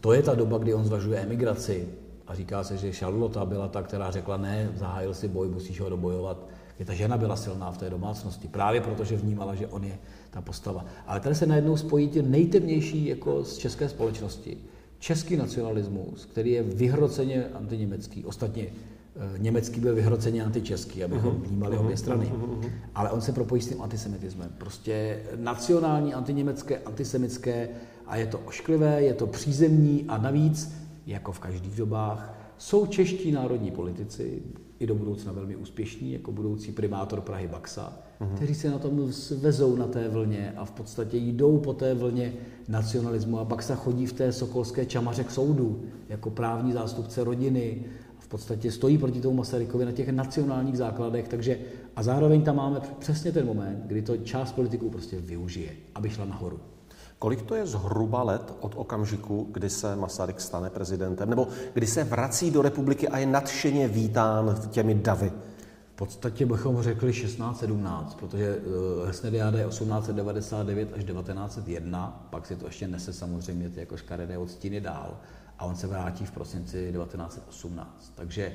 To 0.00 0.12
je 0.12 0.22
ta 0.22 0.34
doba, 0.34 0.58
kdy 0.58 0.74
on 0.74 0.84
zvažuje 0.84 1.20
emigraci. 1.20 1.88
A 2.26 2.34
říká 2.34 2.64
se, 2.64 2.76
že 2.76 2.92
Charlotte 2.92 3.40
byla 3.44 3.68
ta, 3.68 3.82
která 3.82 4.10
řekla, 4.10 4.36
ne, 4.36 4.72
zahájil 4.74 5.14
si 5.14 5.28
boj, 5.28 5.48
musíš 5.48 5.80
ho 5.80 5.90
dobojovat. 5.90 6.48
Je 6.78 6.84
ta 6.84 6.94
žena 6.94 7.16
byla 7.16 7.36
silná 7.36 7.70
v 7.70 7.78
té 7.78 7.90
domácnosti, 7.90 8.48
právě 8.48 8.80
protože 8.80 9.16
vnímala, 9.16 9.54
že 9.54 9.66
on 9.66 9.84
je 9.84 9.98
ta 10.30 10.40
postava. 10.40 10.84
Ale 11.06 11.20
tady 11.20 11.34
se 11.34 11.46
najednou 11.46 11.76
spojí 11.76 12.08
ty 12.08 12.22
nejtemnější 12.22 13.06
jako 13.06 13.44
z 13.44 13.56
české 13.56 13.88
společnosti. 13.88 14.58
Český 14.98 15.36
nacionalismus, 15.36 16.24
který 16.24 16.50
je 16.50 16.62
vyhroceně 16.62 17.48
antiněmecký. 17.54 18.24
Ostatně 18.24 18.66
Eh, 19.16 19.38
německý 19.38 19.80
byl 19.80 19.94
vyhroceně 19.94 20.44
antičeský, 20.44 21.04
abychom 21.04 21.34
uh-huh. 21.34 21.42
vnímali 21.42 21.76
uh-huh. 21.76 21.80
obě 21.84 21.96
strany. 21.96 22.26
Uh-huh. 22.26 22.70
Ale 22.94 23.10
on 23.10 23.20
se 23.20 23.32
propojí 23.32 23.62
s 23.62 23.68
tím 23.68 23.82
antisemitismem. 23.82 24.50
Prostě 24.58 25.22
nacionální, 25.36 26.14
antiněmecké, 26.14 26.78
antisemické 26.78 27.68
a 28.10 28.16
je 28.16 28.26
to 28.26 28.38
ošklivé, 28.38 29.02
je 29.02 29.14
to 29.14 29.26
přízemní 29.26 30.04
a 30.08 30.18
navíc, 30.18 30.72
jako 31.06 31.32
v 31.32 31.38
každých 31.38 31.76
dobách, 31.76 32.34
jsou 32.58 32.86
čeští 32.86 33.32
národní 33.32 33.70
politici, 33.70 34.42
i 34.78 34.86
do 34.86 34.94
budoucna 34.94 35.32
velmi 35.32 35.56
úspěšní, 35.56 36.12
jako 36.12 36.32
budoucí 36.32 36.72
primátor 36.72 37.20
Prahy 37.20 37.48
Baxa, 37.48 37.92
uh-huh. 38.20 38.34
kteří 38.34 38.54
se 38.54 38.70
na 38.70 38.78
tom 38.78 39.10
vezou 39.36 39.76
na 39.76 39.86
té 39.86 40.08
vlně 40.08 40.52
a 40.56 40.64
v 40.64 40.70
podstatě 40.70 41.16
jdou 41.16 41.58
po 41.58 41.72
té 41.72 41.94
vlně 41.94 42.32
nacionalismu. 42.68 43.38
A 43.38 43.44
Baxa 43.44 43.74
chodí 43.74 44.06
v 44.06 44.12
té 44.12 44.32
sokolské 44.32 44.86
čamaře 44.86 45.24
k 45.24 45.30
soudu 45.30 45.82
jako 46.08 46.30
právní 46.30 46.72
zástupce 46.72 47.24
rodiny, 47.24 47.84
podstatě 48.30 48.72
stojí 48.72 48.98
proti 48.98 49.20
tomu 49.20 49.36
Masarykovi 49.36 49.84
na 49.84 49.92
těch 49.92 50.08
nacionálních 50.08 50.78
základech, 50.78 51.28
takže 51.28 51.58
a 51.96 52.02
zároveň 52.02 52.42
tam 52.42 52.56
máme 52.56 52.80
přesně 52.98 53.32
ten 53.32 53.46
moment, 53.46 53.82
kdy 53.86 54.02
to 54.02 54.16
část 54.16 54.52
politiků 54.52 54.90
prostě 54.90 55.20
využije, 55.20 55.70
aby 55.94 56.10
šla 56.10 56.24
nahoru. 56.24 56.60
Kolik 57.20 57.42
to 57.42 57.54
je 57.54 57.66
zhruba 57.66 58.22
let 58.22 58.54
od 58.60 58.72
okamžiku, 58.76 59.48
kdy 59.52 59.70
se 59.70 59.96
Masaryk 59.96 60.40
stane 60.40 60.70
prezidentem, 60.70 61.30
nebo 61.30 61.48
kdy 61.74 61.86
se 61.86 62.04
vrací 62.04 62.50
do 62.50 62.62
republiky 62.62 63.08
a 63.08 63.18
je 63.18 63.26
nadšeně 63.26 63.88
vítán 63.88 64.60
těmi 64.70 64.94
davy? 64.94 65.32
V 65.92 65.96
podstatě 65.96 66.46
bychom 66.46 66.82
řekli 66.82 67.10
16-17, 67.12 68.06
protože 68.16 68.56
uh, 68.56 69.06
Hesnediáda 69.06 69.58
je 69.58 69.64
1899 69.64 70.92
až 70.96 71.04
1901, 71.04 72.26
pak 72.30 72.46
si 72.46 72.56
to 72.56 72.66
ještě 72.66 72.88
nese 72.88 73.12
samozřejmě 73.12 73.68
ty 73.68 73.80
jako 73.80 73.96
škaredé 73.96 74.38
odstíny 74.38 74.80
dál 74.80 75.16
a 75.58 75.64
on 75.64 75.76
se 75.76 75.86
vrátí 75.86 76.24
v 76.24 76.30
prosinci 76.30 76.92
1918. 76.92 78.12
Takže 78.14 78.52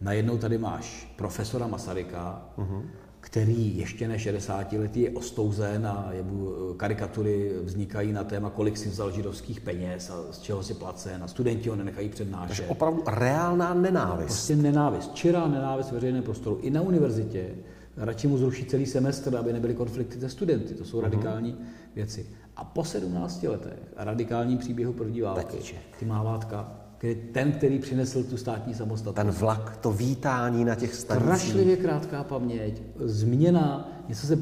najednou 0.00 0.38
tady 0.38 0.58
máš 0.58 1.14
profesora 1.16 1.66
Masaryka, 1.66 2.42
uh-huh. 2.58 2.82
Který 3.24 3.78
ještě 3.78 4.08
ne 4.08 4.18
60 4.18 4.72
letý 4.72 5.00
je 5.00 5.10
ostouzen 5.10 5.86
a 5.86 6.08
jebu, 6.12 6.54
karikatury 6.76 7.52
vznikají 7.62 8.12
na 8.12 8.24
téma, 8.24 8.50
kolik 8.50 8.76
si 8.76 8.88
vzal 8.88 9.10
židovských 9.10 9.60
peněz 9.60 10.10
a 10.10 10.32
z 10.32 10.38
čeho 10.38 10.62
si 10.62 10.74
placen 10.74 11.22
a 11.22 11.28
studenti 11.28 11.68
ho 11.68 11.76
nenechají 11.76 12.08
přednášet. 12.08 12.48
Takže 12.48 12.66
opravdu 12.66 13.02
reálná 13.06 13.74
nenávist. 13.74 14.26
Prostě 14.26 14.56
nenávist, 14.56 15.14
čirá 15.14 15.48
nenávist 15.48 15.92
veřejné 15.92 16.22
prostoru. 16.22 16.58
I 16.62 16.70
na 16.70 16.80
univerzitě 16.80 17.50
radši 17.96 18.28
mu 18.28 18.38
zruší 18.38 18.64
celý 18.64 18.86
semestr, 18.86 19.36
aby 19.36 19.52
nebyly 19.52 19.74
konflikty 19.74 20.20
se 20.20 20.28
studenty. 20.28 20.74
To 20.74 20.84
jsou 20.84 20.98
uh-huh. 20.98 21.02
radikální 21.02 21.58
věci. 21.94 22.26
A 22.56 22.64
po 22.64 22.84
17 22.84 23.42
letech 23.42 23.78
a 23.96 24.04
radikálním 24.04 24.58
příběhu 24.58 24.92
první 24.92 25.20
války, 25.20 25.58
ty 25.98 26.04
mávátka, 26.04 26.83
který, 27.04 27.20
ten, 27.32 27.52
který 27.52 27.78
přinesl 27.78 28.24
tu 28.24 28.36
státní 28.36 28.74
samostatnost. 28.74 29.16
Ten 29.16 29.30
vlak, 29.30 29.76
to 29.76 29.92
vítání 29.92 30.64
na 30.64 30.74
těch 30.74 30.94
stanicích. 30.94 31.38
Strašlivě 31.40 31.76
krátká 31.76 32.24
paměť, 32.24 32.82
změna, 32.96 33.92
něco 34.08 34.26
se 34.26 34.38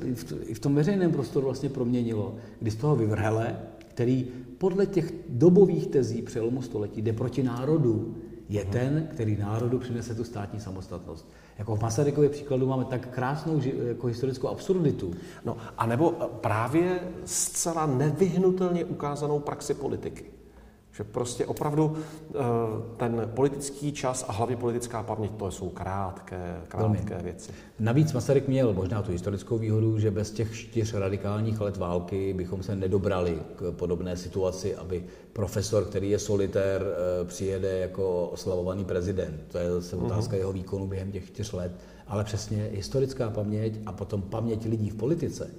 i 0.47 0.55
v 0.55 0.59
tom 0.59 0.75
veřejném 0.75 1.13
prostoru 1.13 1.47
vlastně 1.47 1.69
proměnilo, 1.69 2.35
kdy 2.61 2.71
z 2.71 2.77
toho 2.77 2.97
vyvrhele, 2.97 3.57
který 3.89 4.25
podle 4.59 4.87
těch 4.87 5.13
dobových 5.29 5.87
tezí 5.87 6.23
přelomu 6.23 6.63
století 6.63 7.03
jde 7.03 7.13
proti 7.13 7.43
národu, 7.43 8.15
je 8.49 8.63
hmm. 8.63 8.73
ten, 8.73 9.09
který 9.11 9.37
národu 9.37 9.79
přinese 9.79 10.15
tu 10.15 10.25
státní 10.25 10.61
samostatnost. 10.61 11.29
Jako 11.59 11.77
v 11.77 11.83
Masarykově 11.83 12.31
příkladu 12.31 12.67
máme 12.67 12.85
tak 12.85 13.09
krásnou 13.09 13.61
jako 13.89 14.07
historickou 14.07 14.49
absurditu. 14.49 15.13
No, 15.45 15.57
a 15.79 15.87
nebo 15.87 16.11
právě 16.41 17.01
zcela 17.25 17.87
nevyhnutelně 17.87 18.85
ukázanou 18.85 19.39
praxi 19.39 19.75
politiky. 19.75 20.25
Že 20.93 21.05
prostě 21.05 21.47
opravdu 21.47 21.97
eh, 21.97 22.39
ten 22.97 23.31
politický 23.35 23.93
čas 23.93 24.25
a 24.29 24.33
hlavně 24.33 24.57
politická 24.57 25.03
paměť, 25.03 25.31
to 25.31 25.51
jsou 25.51 25.69
krátké, 25.69 26.61
krátké 26.69 27.15
Velmi. 27.15 27.25
věci. 27.25 27.53
Navíc 27.79 28.13
Masaryk 28.13 28.49
měl 28.49 28.73
možná 28.73 29.03
tu 29.03 29.13
historickou 29.13 29.59
výhodu, 29.59 29.99
že 29.99 30.11
bez 30.11 30.31
těch 30.31 30.55
čtyř 30.55 30.95
radikálních 30.95 31.61
let 31.61 31.77
války 31.77 32.33
bychom 32.33 32.63
se 32.63 32.77
nedobrali 32.77 33.39
k 33.57 33.73
podobné 33.73 34.17
situaci, 34.17 34.77
aby 34.77 35.05
profesor, 35.33 35.85
který 35.85 36.11
je 36.11 36.19
solitér, 36.19 36.83
eh, 36.83 37.25
přijede 37.25 37.79
jako 37.79 38.27
oslavovaný 38.27 38.85
prezident. 38.85 39.41
To 39.49 39.59
je 39.59 39.71
zase 39.71 39.97
mhm. 39.97 40.05
otázka 40.05 40.37
uh-huh. 40.37 40.39
jeho 40.39 40.53
výkonu 40.53 40.87
během 40.87 41.13
těch 41.13 41.27
čtyř 41.27 41.53
let. 41.53 41.73
Ale 42.07 42.25
přesně 42.25 42.69
historická 42.73 43.31
paměť 43.31 43.81
a 43.87 43.93
potom 43.93 44.23
paměť 44.23 44.67
lidí 44.67 44.91
v 44.91 44.95
politice 44.95 45.51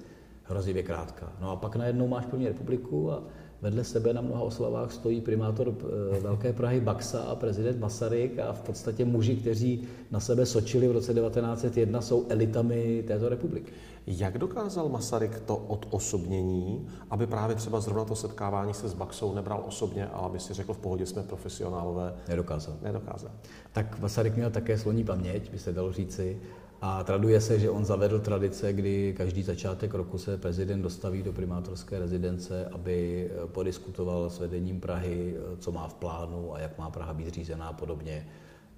hrozivě 0.44 0.82
krátká. 0.82 1.32
No 1.40 1.50
a 1.50 1.56
pak 1.56 1.76
najednou 1.76 2.08
máš 2.08 2.26
první 2.26 2.48
republiku 2.48 3.12
a 3.12 3.22
Vedle 3.64 3.84
sebe 3.84 4.12
na 4.12 4.20
mnoha 4.20 4.42
oslavách 4.42 4.92
stojí 4.92 5.20
primátor 5.20 5.68
eh, 5.68 6.20
Velké 6.20 6.52
Prahy 6.52 6.80
Baxa 6.80 7.20
a 7.20 7.34
prezident 7.34 7.80
Masaryk 7.80 8.38
a 8.38 8.52
v 8.52 8.60
podstatě 8.60 9.04
muži, 9.04 9.36
kteří 9.36 9.88
na 10.10 10.20
sebe 10.20 10.46
sočili 10.46 10.88
v 10.88 10.92
roce 10.92 11.14
1901, 11.14 12.00
jsou 12.00 12.26
elitami 12.28 13.04
této 13.06 13.28
republiky. 13.28 13.72
Jak 14.06 14.38
dokázal 14.38 14.88
Masaryk 14.88 15.40
to 15.40 15.56
odosobnění, 15.56 16.86
aby 17.10 17.26
právě 17.26 17.56
třeba 17.56 17.80
zrovna 17.80 18.04
to 18.04 18.16
setkávání 18.16 18.74
se 18.74 18.88
s 18.88 18.94
Baxou 18.94 19.34
nebral 19.34 19.64
osobně, 19.66 20.06
ale 20.06 20.26
aby 20.26 20.40
si 20.40 20.54
řekl 20.54 20.74
v 20.74 20.78
pohodě 20.78 21.06
jsme 21.06 21.22
profesionálové? 21.22 22.14
Nedokázal. 22.28 22.76
Nedokázal. 22.82 23.30
Tak 23.72 24.00
Masaryk 24.00 24.36
měl 24.36 24.50
také 24.50 24.78
sloní 24.78 25.04
paměť, 25.04 25.50
by 25.50 25.58
se 25.58 25.72
dalo 25.72 25.92
říci. 25.92 26.40
A 26.86 27.04
traduje 27.04 27.40
se, 27.40 27.58
že 27.58 27.70
on 27.70 27.84
zavedl 27.84 28.18
tradice, 28.18 28.72
kdy 28.72 29.14
každý 29.16 29.42
začátek 29.42 29.94
roku 29.94 30.18
se 30.18 30.38
prezident 30.38 30.82
dostaví 30.82 31.22
do 31.22 31.32
primátorské 31.32 31.98
rezidence, 31.98 32.68
aby 32.72 33.30
eh, 33.30 33.46
podiskutoval 33.46 34.30
s 34.30 34.38
vedením 34.38 34.80
Prahy, 34.80 35.34
eh, 35.36 35.56
co 35.56 35.72
má 35.72 35.88
v 35.88 35.94
plánu 35.94 36.54
a 36.54 36.58
jak 36.58 36.78
má 36.78 36.90
Praha 36.90 37.14
být 37.14 37.34
řízená 37.34 37.68
a 37.68 37.72
podobně. 37.72 38.26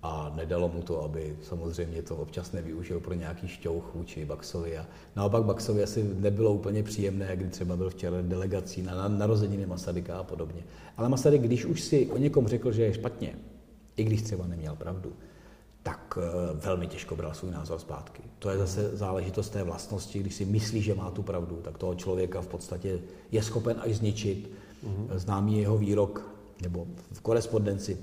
A 0.02 0.32
nedalo 0.36 0.68
mu 0.68 0.82
to, 0.82 1.02
aby 1.02 1.36
samozřejmě 1.42 2.02
to 2.02 2.16
občas 2.16 2.52
nevyužil 2.52 3.00
pro 3.00 3.14
nějaký 3.14 3.48
šťouch 3.48 3.94
vůči 3.94 4.24
Baxovi. 4.24 4.78
A 4.78 4.86
naopak 5.16 5.44
Baxovi 5.44 5.82
asi 5.82 6.10
nebylo 6.18 6.52
úplně 6.52 6.82
příjemné, 6.82 7.36
kdy 7.36 7.48
třeba 7.48 7.76
byl 7.76 7.90
v 7.90 7.94
čele 7.94 8.22
delegací 8.22 8.82
na 8.82 9.08
narozeniny 9.08 9.66
Masaryka 9.66 10.18
a 10.18 10.22
podobně. 10.22 10.62
Ale 10.96 11.08
Masaryk, 11.08 11.42
když 11.42 11.64
už 11.64 11.80
si 11.80 12.06
o 12.06 12.18
někom 12.18 12.46
řekl, 12.46 12.72
že 12.72 12.82
je 12.82 12.94
špatně, 12.94 13.34
i 13.96 14.04
když 14.04 14.22
třeba 14.22 14.46
neměl 14.46 14.76
pravdu, 14.76 15.12
tak 15.86 16.18
eh, 16.18 16.22
velmi 16.54 16.86
těžko 16.86 17.16
bral 17.16 17.34
svůj 17.34 17.50
názor 17.50 17.78
zpátky. 17.78 18.22
To 18.38 18.50
je 18.50 18.58
zase 18.58 18.96
záležitost 18.96 19.50
té 19.50 19.62
vlastnosti, 19.62 20.18
když 20.18 20.34
si 20.34 20.44
myslí, 20.44 20.82
že 20.82 20.94
má 20.94 21.10
tu 21.10 21.22
pravdu, 21.22 21.56
tak 21.56 21.78
toho 21.78 21.94
člověka 21.94 22.40
v 22.40 22.46
podstatě 22.46 22.98
je 23.32 23.42
schopen 23.42 23.76
až 23.78 23.96
zničit. 23.96 24.50
Mm-hmm. 24.84 25.18
Známý 25.18 25.58
jeho 25.58 25.78
výrok, 25.78 26.30
nebo 26.62 26.86
v 27.12 27.20
korespondenci, 27.20 27.98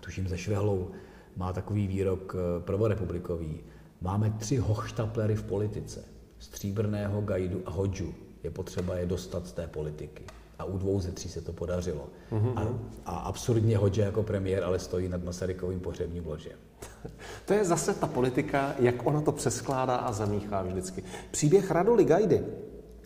tuším 0.00 0.28
ze 0.28 0.38
Švehlou, 0.38 0.90
má 1.36 1.52
takový 1.52 1.86
výrok 1.86 2.36
eh, 2.36 2.60
prvorepublikový. 2.60 3.60
Máme 4.00 4.30
tři 4.38 4.56
hochštaplery 4.56 5.34
v 5.34 5.42
politice. 5.42 6.04
Stříbrného, 6.38 7.20
Gajdu 7.20 7.62
a 7.66 7.70
Hodžu. 7.70 8.14
Je 8.44 8.50
potřeba 8.50 8.96
je 8.96 9.06
dostat 9.06 9.46
z 9.46 9.52
té 9.52 9.66
politiky 9.66 10.24
a 10.58 10.64
u 10.64 10.78
dvou 10.78 11.00
ze 11.00 11.12
tří 11.12 11.28
se 11.28 11.40
to 11.40 11.52
podařilo. 11.52 12.08
Mm-hmm. 12.32 12.52
A, 12.56 12.66
a 13.06 13.16
absurdně 13.16 13.76
Hodže 13.76 14.02
jako 14.02 14.22
premiér 14.22 14.64
ale 14.64 14.78
stojí 14.78 15.08
nad 15.08 15.24
Masarykovým 15.24 15.80
pohřebním 15.80 16.26
ložem. 16.26 16.58
To 17.44 17.54
je 17.54 17.64
zase 17.64 17.94
ta 17.94 18.06
politika, 18.06 18.74
jak 18.78 19.06
ona 19.06 19.20
to 19.20 19.32
přeskládá 19.32 19.96
a 19.96 20.12
zamíchá 20.12 20.62
vždycky. 20.62 21.02
Příběh 21.30 21.70
Radoli 21.70 22.04
Gajdy 22.04 22.44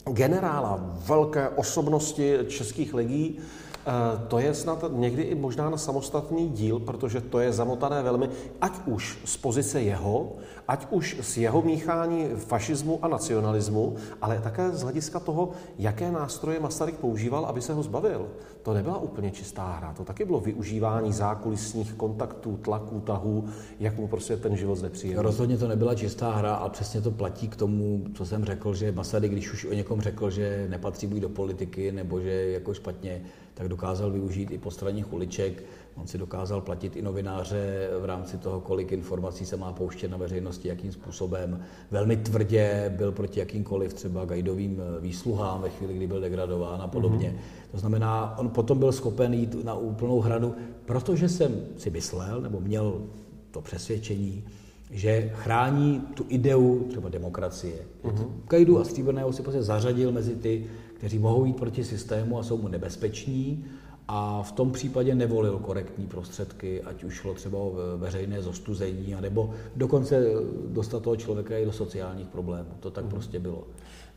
generála, 0.06 0.80
velké 1.06 1.48
osobnosti 1.48 2.38
českých 2.48 2.94
legí, 2.94 3.40
Eh, 3.86 4.20
to 4.28 4.38
je 4.38 4.54
snad 4.54 4.84
někdy 4.92 5.22
i 5.22 5.34
možná 5.34 5.70
na 5.70 5.76
samostatný 5.76 6.48
díl, 6.48 6.78
protože 6.78 7.20
to 7.20 7.38
je 7.38 7.52
zamotané 7.52 8.02
velmi, 8.02 8.28
ať 8.60 8.72
už 8.86 9.18
z 9.24 9.36
pozice 9.36 9.82
jeho, 9.82 10.32
ať 10.68 10.86
už 10.90 11.16
z 11.20 11.36
jeho 11.36 11.62
míchání 11.62 12.28
fašismu 12.36 12.98
a 13.02 13.08
nacionalismu, 13.08 13.96
ale 14.22 14.40
také 14.44 14.70
z 14.70 14.82
hlediska 14.82 15.20
toho, 15.20 15.50
jaké 15.78 16.12
nástroje 16.12 16.60
Masaryk 16.60 16.96
používal, 16.96 17.44
aby 17.44 17.60
se 17.60 17.74
ho 17.74 17.82
zbavil. 17.82 18.28
To 18.62 18.74
nebyla 18.74 18.98
úplně 18.98 19.30
čistá 19.30 19.72
hra, 19.72 19.92
to 19.92 20.04
taky 20.04 20.24
bylo 20.24 20.40
využívání 20.40 21.12
zákulisních 21.12 21.92
kontaktů, 21.92 22.56
tlaků, 22.56 23.00
tahů, 23.00 23.44
jak 23.80 23.98
mu 23.98 24.08
prostě 24.08 24.36
ten 24.36 24.56
život 24.56 24.76
znepříjemnil. 24.76 25.22
Rozhodně 25.22 25.58
to 25.58 25.68
nebyla 25.68 25.94
čistá 25.94 26.30
hra 26.30 26.54
a 26.54 26.68
přesně 26.68 27.00
to 27.00 27.10
platí 27.10 27.48
k 27.48 27.56
tomu, 27.56 28.04
co 28.14 28.26
jsem 28.26 28.44
řekl, 28.44 28.74
že 28.74 28.92
Masaryk, 28.92 29.32
když 29.32 29.52
už 29.52 29.64
o 29.64 29.72
někom 29.74 29.99
řekl, 30.00 30.30
že 30.30 30.66
nepatří 30.70 31.06
buď 31.06 31.20
do 31.20 31.28
politiky, 31.28 31.92
nebo 31.92 32.20
že 32.20 32.50
jako 32.50 32.74
špatně 32.74 33.22
tak 33.54 33.68
dokázal 33.68 34.10
využít 34.10 34.50
i 34.50 34.58
postranních 34.58 35.12
uliček. 35.12 35.62
On 35.94 36.06
si 36.06 36.18
dokázal 36.18 36.60
platit 36.60 36.96
i 36.96 37.02
novináře 37.02 37.88
v 38.00 38.04
rámci 38.04 38.38
toho, 38.38 38.60
kolik 38.60 38.92
informací 38.92 39.46
se 39.46 39.56
má 39.56 39.72
pouštět 39.72 40.08
na 40.08 40.16
veřejnosti, 40.16 40.68
jakým 40.68 40.92
způsobem. 40.92 41.60
Velmi 41.90 42.16
tvrdě 42.16 42.94
byl 42.96 43.12
proti 43.12 43.40
jakýmkoliv 43.40 43.94
třeba 43.94 44.24
gajdovým 44.24 44.82
výsluhám 45.00 45.62
ve 45.62 45.68
chvíli, 45.68 45.94
kdy 45.94 46.06
byl 46.06 46.20
degradován 46.20 46.82
a 46.82 46.88
podobně. 46.88 47.34
Mm-hmm. 47.36 47.70
To 47.70 47.78
znamená, 47.78 48.38
on 48.38 48.48
potom 48.48 48.78
byl 48.78 48.92
schopen 48.92 49.34
jít 49.34 49.64
na 49.64 49.74
úplnou 49.74 50.20
hranu, 50.20 50.54
protože 50.84 51.28
jsem 51.28 51.66
si 51.76 51.90
myslel, 51.90 52.40
nebo 52.40 52.60
měl 52.60 53.02
to 53.50 53.60
přesvědčení, 53.60 54.44
že 54.90 55.30
chrání 55.34 56.00
tu 56.14 56.26
ideu 56.28 56.86
třeba 56.88 57.08
demokracie. 57.08 57.74
Mm-hmm. 58.04 58.30
Gajdu 58.48 58.78
a 58.78 58.84
Stříbrného 58.84 59.32
si 59.32 59.42
prostě 59.42 59.62
zařadil 59.62 60.12
mezi 60.12 60.36
ty, 60.36 60.66
kteří 60.94 61.18
mohou 61.18 61.44
jít 61.44 61.56
proti 61.56 61.84
systému 61.84 62.38
a 62.38 62.42
jsou 62.42 62.58
mu 62.58 62.68
nebezpeční 62.68 63.64
a 64.12 64.42
v 64.42 64.52
tom 64.52 64.72
případě 64.72 65.14
nevolil 65.14 65.58
korektní 65.58 66.06
prostředky, 66.06 66.82
ať 66.82 67.04
už 67.04 67.14
šlo 67.14 67.34
třeba 67.34 67.58
o 67.58 67.74
veřejné 67.96 68.42
zostuzení, 68.42 69.16
nebo 69.20 69.50
dokonce 69.76 70.24
dostat 70.66 71.02
toho 71.02 71.16
člověka 71.16 71.56
i 71.56 71.64
do 71.64 71.72
sociálních 71.72 72.28
problémů. 72.28 72.68
To 72.80 72.90
tak 72.90 73.04
mm. 73.04 73.10
prostě 73.10 73.38
bylo. 73.38 73.66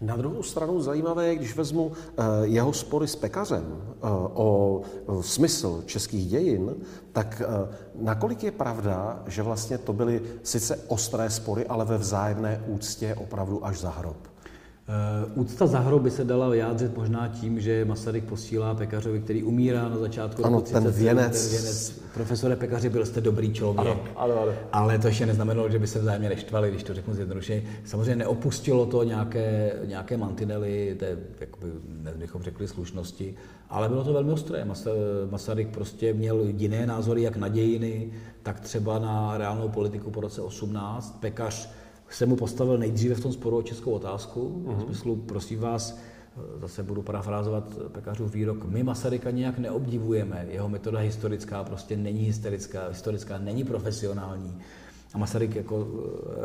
Na 0.01 0.15
druhou 0.15 0.43
stranu 0.43 0.81
zajímavé 0.81 1.27
je, 1.27 1.35
když 1.35 1.55
vezmu 1.55 1.91
eh, 1.91 2.23
jeho 2.43 2.73
spory 2.73 3.07
s 3.07 3.15
pekařem 3.15 3.95
o 4.33 4.81
smysl 5.21 5.83
českých 5.85 6.29
dějin, 6.29 6.75
tak 7.11 7.41
nakolik 7.95 8.43
je 8.43 8.51
pravda, 8.51 9.23
že 9.27 9.41
vlastně 9.41 9.77
to 9.77 9.93
byly 9.93 10.21
sice 10.43 10.79
ostré 10.87 11.29
spory, 11.29 11.65
ale 11.65 11.85
ve 11.85 11.97
vzájemné 11.97 12.63
úctě 12.67 13.15
opravdu 13.15 13.65
až 13.65 13.79
za 13.79 13.89
hrob? 13.89 14.32
Uh, 14.87 15.41
úcta 15.41 15.67
za 15.67 15.79
hrob 15.79 16.01
by 16.01 16.11
se 16.11 16.23
dala 16.23 16.49
vyjádřit 16.49 16.97
možná 16.97 17.27
tím, 17.27 17.59
že 17.59 17.85
Masaryk 17.85 18.23
posílá 18.23 18.75
pekařovi, 18.75 19.19
který 19.19 19.43
umírá 19.43 19.89
na 19.89 19.97
začátku 19.97 20.45
ano, 20.45 20.55
roku 20.55 20.65
30, 20.65 20.81
ten 20.83 20.91
věnec. 20.91 21.47
Ten 21.47 21.59
věnec. 21.59 22.01
Profesore 22.13 22.55
pekaři, 22.55 22.89
byl 22.89 23.05
jste 23.05 23.21
dobrý 23.21 23.53
člověk. 23.53 23.87
Ano, 23.87 23.99
ano, 24.15 24.41
ano. 24.41 24.51
Ale 24.71 24.99
to 24.99 25.07
ještě 25.07 25.25
neznamenalo, 25.25 25.69
že 25.69 25.79
by 25.79 25.87
se 25.87 25.99
vzájemně 25.99 26.29
neštvali, 26.29 26.69
když 26.69 26.83
to 26.83 26.93
řeknu 26.93 27.13
zjednodušeně. 27.13 27.63
Samozřejmě 27.85 28.15
neopustilo 28.15 28.85
to 28.85 29.03
nějaké, 29.03 29.73
nějaké 29.85 30.17
mantinely, 30.17 30.95
té, 30.99 31.17
jakoby, 31.39 31.67
bychom 32.17 32.43
řekli, 32.43 32.67
slušnosti, 32.67 33.35
ale 33.69 33.89
bylo 33.89 34.03
to 34.03 34.13
velmi 34.13 34.31
ostré. 34.31 34.65
Masaryk 35.29 35.67
prostě 35.67 36.13
měl 36.13 36.39
jiné 36.43 36.87
názory, 36.87 37.21
jak 37.21 37.37
na 37.37 37.47
dějiny, 37.47 38.11
tak 38.43 38.59
třeba 38.59 38.99
na 38.99 39.37
reálnou 39.37 39.69
politiku 39.69 40.11
po 40.11 40.21
roce 40.21 40.41
18. 40.41 41.17
Pekař 41.19 41.69
jsem 42.15 42.29
mu 42.29 42.35
postavil 42.35 42.77
nejdříve 42.77 43.15
v 43.15 43.19
tom 43.19 43.33
sporu 43.33 43.57
o 43.57 43.61
českou 43.61 43.91
otázku. 43.91 44.63
Uh-huh. 44.65 44.77
V 44.77 44.83
smyslu, 44.83 45.15
prosím 45.15 45.59
vás, 45.59 45.99
zase 46.61 46.83
budu 46.83 47.01
parafrázovat 47.01 47.77
pekařův 47.91 48.33
výrok, 48.33 48.65
my 48.65 48.83
Masaryka 48.83 49.31
nějak 49.31 49.59
neobdivujeme, 49.59 50.45
jeho 50.49 50.69
metoda 50.69 50.99
historická 50.99 51.63
prostě 51.63 51.97
není 51.97 52.23
historická, 52.23 52.87
historická 52.87 53.37
není 53.37 53.63
profesionální. 53.63 54.57
A 55.13 55.17
Masaryk 55.17 55.55
jako 55.55 55.87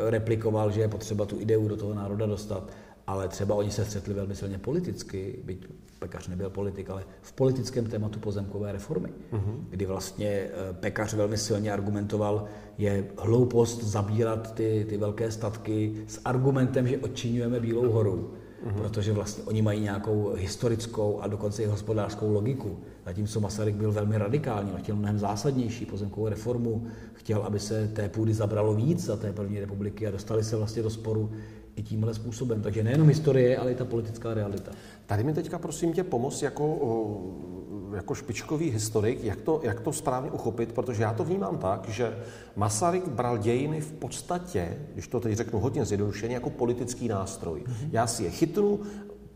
eh, 0.07 0.09
replikoval, 0.09 0.71
že 0.71 0.81
je 0.81 0.87
potřeba 0.87 1.25
tu 1.25 1.39
ideu 1.39 1.67
do 1.67 1.77
toho 1.77 1.93
národa 1.93 2.25
dostat, 2.25 2.69
ale 3.09 3.27
třeba 3.27 3.55
oni 3.55 3.71
se 3.71 3.85
střetli 3.85 4.13
velmi 4.13 4.35
silně 4.35 4.57
politicky, 4.57 5.39
byť 5.43 5.67
Pekař 5.99 6.27
nebyl 6.27 6.49
politik, 6.49 6.89
ale 6.89 7.03
v 7.21 7.31
politickém 7.31 7.85
tématu 7.85 8.19
pozemkové 8.19 8.71
reformy, 8.71 9.09
uh-huh. 9.31 9.55
kdy 9.69 9.85
vlastně 9.85 10.27
eh, 10.27 10.73
Pekař 10.73 11.13
velmi 11.13 11.37
silně 11.37 11.73
argumentoval, 11.73 12.45
je 12.77 13.05
hloupost 13.17 13.83
zabírat 13.83 14.53
ty, 14.53 14.85
ty 14.89 14.97
velké 14.97 15.31
statky 15.31 16.03
s 16.07 16.21
argumentem, 16.25 16.87
že 16.87 16.97
odčinujeme 16.97 17.59
Bílou 17.59 17.91
horu, 17.91 18.33
uh-huh. 18.65 18.73
protože 18.73 19.13
vlastně 19.13 19.43
oni 19.43 19.61
mají 19.61 19.81
nějakou 19.81 20.33
historickou 20.35 21.19
a 21.21 21.27
dokonce 21.27 21.63
i 21.63 21.65
hospodářskou 21.65 22.33
logiku. 22.33 22.79
Zatímco 23.05 23.39
Masaryk 23.39 23.75
byl 23.75 23.91
velmi 23.91 24.17
radikální, 24.17 24.71
chtěl 24.77 24.95
mnohem 24.95 25.19
zásadnější 25.19 25.85
pozemkovou 25.85 26.27
reformu, 26.27 26.87
chtěl, 27.13 27.41
aby 27.41 27.59
se 27.59 27.87
té 27.87 28.09
půdy 28.09 28.33
zabralo 28.33 28.73
víc 28.73 29.05
za 29.05 29.17
té 29.17 29.33
první 29.33 29.59
republiky 29.59 30.07
a 30.07 30.11
dostali 30.11 30.43
se 30.43 30.55
vlastně 30.55 30.83
do 30.83 30.89
sporu 30.89 31.31
i 31.79 31.83
tímhle 31.83 32.13
způsobem. 32.13 32.61
Takže 32.61 32.83
nejenom 32.83 33.07
historie, 33.07 33.57
ale 33.57 33.71
i 33.71 33.75
ta 33.75 33.85
politická 33.85 34.33
realita. 34.33 34.71
Tady 35.05 35.23
mi 35.23 35.33
teďka 35.33 35.59
prosím 35.59 35.93
tě 35.93 36.03
pomoct 36.03 36.41
jako, 36.41 36.65
jako 37.95 38.15
špičkový 38.15 38.69
historik, 38.69 39.23
jak 39.23 39.41
to, 39.41 39.61
jak 39.63 39.79
to 39.79 39.93
správně 39.93 40.31
uchopit, 40.31 40.73
protože 40.73 41.03
já 41.03 41.13
to 41.13 41.23
vnímám 41.23 41.57
tak, 41.57 41.89
že 41.89 42.17
Masaryk 42.55 43.07
bral 43.07 43.37
dějiny 43.37 43.81
v 43.81 43.91
podstatě, 43.91 44.77
když 44.93 45.07
to 45.07 45.19
teď 45.19 45.37
řeknu 45.37 45.59
hodně 45.59 45.85
zjednodušeně, 45.85 46.33
jako 46.33 46.49
politický 46.49 47.07
nástroj. 47.07 47.59
Mm-hmm. 47.59 47.89
Já 47.91 48.07
si 48.07 48.23
je 48.23 48.29
chytnu, 48.29 48.79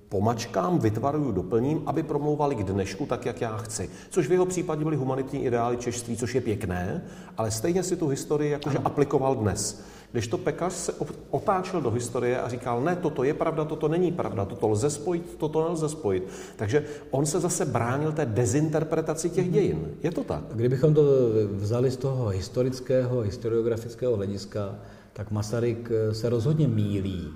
pomačkám, 0.10 0.80
vytvaruju, 0.80 1.32
doplním, 1.32 1.82
aby 1.86 2.04
promlouvali 2.04 2.56
k 2.56 2.64
dnešku 2.64 3.06
tak, 3.06 3.26
jak 3.26 3.42
já 3.42 3.58
chci. 3.58 3.90
Což 4.10 4.28
v 4.28 4.32
jeho 4.32 4.46
případě 4.46 4.84
byly 4.84 4.96
humanitní 4.96 5.46
ideály 5.46 5.78
češství, 5.78 6.18
což 6.18 6.36
je 6.36 6.42
pěkné, 6.42 7.04
ale 7.38 7.52
stejně 7.52 7.84
si 7.84 7.96
tu 7.96 8.08
historii 8.08 8.52
jakože 8.52 8.78
aplikoval 8.78 9.36
dnes. 9.36 9.84
Když 10.14 10.28
to 10.28 10.38
pekař 10.38 10.74
se 10.74 10.94
otáčel 11.30 11.82
do 11.82 11.92
historie 11.92 12.42
a 12.42 12.50
říkal, 12.50 12.82
ne, 12.82 12.96
toto 12.96 13.24
je 13.24 13.34
pravda, 13.34 13.66
toto 13.66 13.88
není 13.88 14.12
pravda, 14.12 14.46
toto 14.46 14.70
lze 14.70 14.90
spojit, 14.90 15.36
toto 15.38 15.64
nelze 15.64 15.90
spojit. 15.90 16.28
Takže 16.56 16.84
on 17.12 17.26
se 17.26 17.40
zase 17.40 17.66
bránil 17.66 18.12
té 18.12 18.26
dezinterpretaci 18.26 19.30
těch 19.30 19.52
dějin. 19.52 19.88
Je 20.04 20.12
to 20.12 20.24
tak? 20.24 20.44
Kdybychom 20.54 20.94
to 20.94 21.04
vzali 21.52 21.92
z 21.92 21.98
toho 21.98 22.28
historického, 22.28 23.22
historiografického 23.22 24.16
hlediska, 24.16 24.76
tak 25.14 25.32
Masaryk 25.32 25.92
se 26.12 26.30
rozhodně 26.30 26.68
mílí 26.68 27.28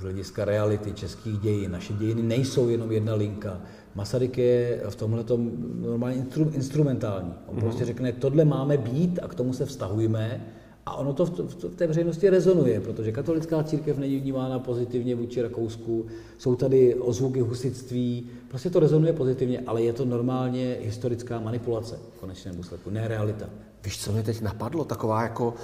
z 0.00 0.02
hlediska 0.02 0.44
reality 0.44 0.92
českých 0.92 1.38
dějin. 1.38 1.70
Naše 1.70 1.92
dějiny 1.92 2.22
nejsou 2.22 2.68
jenom 2.68 2.92
jedna 2.92 3.14
linka. 3.14 3.60
Masaryk 3.94 4.38
je 4.38 4.82
v 4.88 4.96
tomhle 4.96 5.24
normálně 5.74 6.26
instrumentální. 6.52 7.34
On 7.46 7.56
mm-hmm. 7.56 7.60
prostě 7.60 7.84
řekne, 7.84 8.12
tohle 8.12 8.44
máme 8.44 8.76
být 8.76 9.18
a 9.22 9.28
k 9.28 9.34
tomu 9.34 9.52
se 9.52 9.66
vztahujeme 9.66 10.46
a 10.86 10.94
ono 10.94 11.14
to 11.14 11.26
v, 11.26 11.30
v 11.64 11.74
té 11.76 11.86
veřejnosti 11.86 12.30
rezonuje, 12.30 12.80
protože 12.80 13.12
katolická 13.12 13.62
církev 13.62 13.98
není 13.98 14.18
vnímána 14.18 14.58
pozitivně 14.58 15.14
vůči 15.14 15.42
Rakousku, 15.42 16.06
jsou 16.38 16.56
tady 16.56 16.94
ozvuky 16.94 17.40
husitství, 17.40 18.30
prostě 18.48 18.70
to 18.70 18.80
rezonuje 18.80 19.12
pozitivně, 19.12 19.60
ale 19.66 19.82
je 19.82 19.92
to 19.92 20.04
normálně 20.04 20.76
historická 20.80 21.40
manipulace 21.40 21.98
v 22.16 22.20
konečném 22.20 22.56
důsledku, 22.56 22.90
ne 22.90 23.08
realita. 23.08 23.46
Víš, 23.84 24.04
co 24.04 24.12
mě 24.12 24.22
teď 24.22 24.40
napadlo? 24.40 24.84
Taková 24.84 25.22
jako 25.22 25.48
uh, 25.48 25.54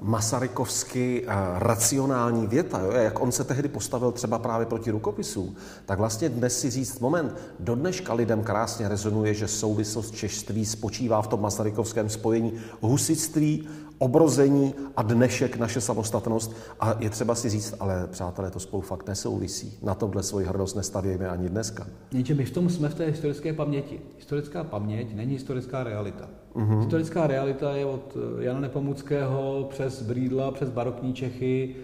masarykovsky 0.00 1.22
uh, 1.26 1.32
racionální 1.58 2.46
věta, 2.46 2.80
jo? 2.80 2.90
jak 2.90 3.20
on 3.20 3.32
se 3.32 3.44
tehdy 3.44 3.68
postavil 3.68 4.12
třeba 4.12 4.38
právě 4.38 4.66
proti 4.66 4.90
rukopisů, 4.90 5.56
tak 5.86 5.98
vlastně 5.98 6.28
dnes 6.28 6.60
si 6.60 6.70
říct, 6.70 6.98
moment, 6.98 7.36
do 7.60 7.74
dneška 7.74 8.14
lidem 8.14 8.42
krásně 8.42 8.88
rezonuje, 8.88 9.34
že 9.34 9.48
souvislost 9.48 10.14
češtví 10.14 10.66
spočívá 10.66 11.22
v 11.22 11.26
tom 11.26 11.40
masarykovském 11.40 12.08
spojení 12.08 12.52
husitství, 12.80 13.68
obrození 13.98 14.74
a 14.96 15.02
dnešek 15.02 15.56
naše 15.56 15.80
samostatnost. 15.80 16.56
A 16.80 16.96
je 16.98 17.10
třeba 17.10 17.34
si 17.34 17.48
říct, 17.48 17.74
ale 17.80 18.06
přátelé, 18.10 18.50
to 18.50 18.60
spolu 18.60 18.82
fakt 18.82 19.08
nesouvisí. 19.08 19.78
Na 19.82 19.94
tomhle 19.94 20.22
svoji 20.22 20.46
hrdost 20.46 20.76
nestavějme 20.76 21.28
ani 21.28 21.48
dneska. 21.48 21.86
Něče, 22.12 22.34
my 22.34 22.44
v 22.44 22.50
tom 22.50 22.70
jsme 22.70 22.88
v 22.88 22.94
té 22.94 23.06
historické 23.06 23.52
paměti. 23.52 24.00
Historická 24.16 24.64
paměť 24.64 25.14
není 25.14 25.32
historická 25.32 25.84
realita. 25.84 26.28
Uh-huh. 26.54 26.78
Historická 26.78 27.26
realita 27.26 27.72
je 27.72 27.86
od 27.86 28.16
eh, 28.16 28.44
Jana 28.44 28.60
Nepomuckého 28.60 29.66
přes 29.70 30.02
Brídla, 30.02 30.50
přes 30.50 30.70
barokní 30.70 31.14
Čechy, 31.14 31.76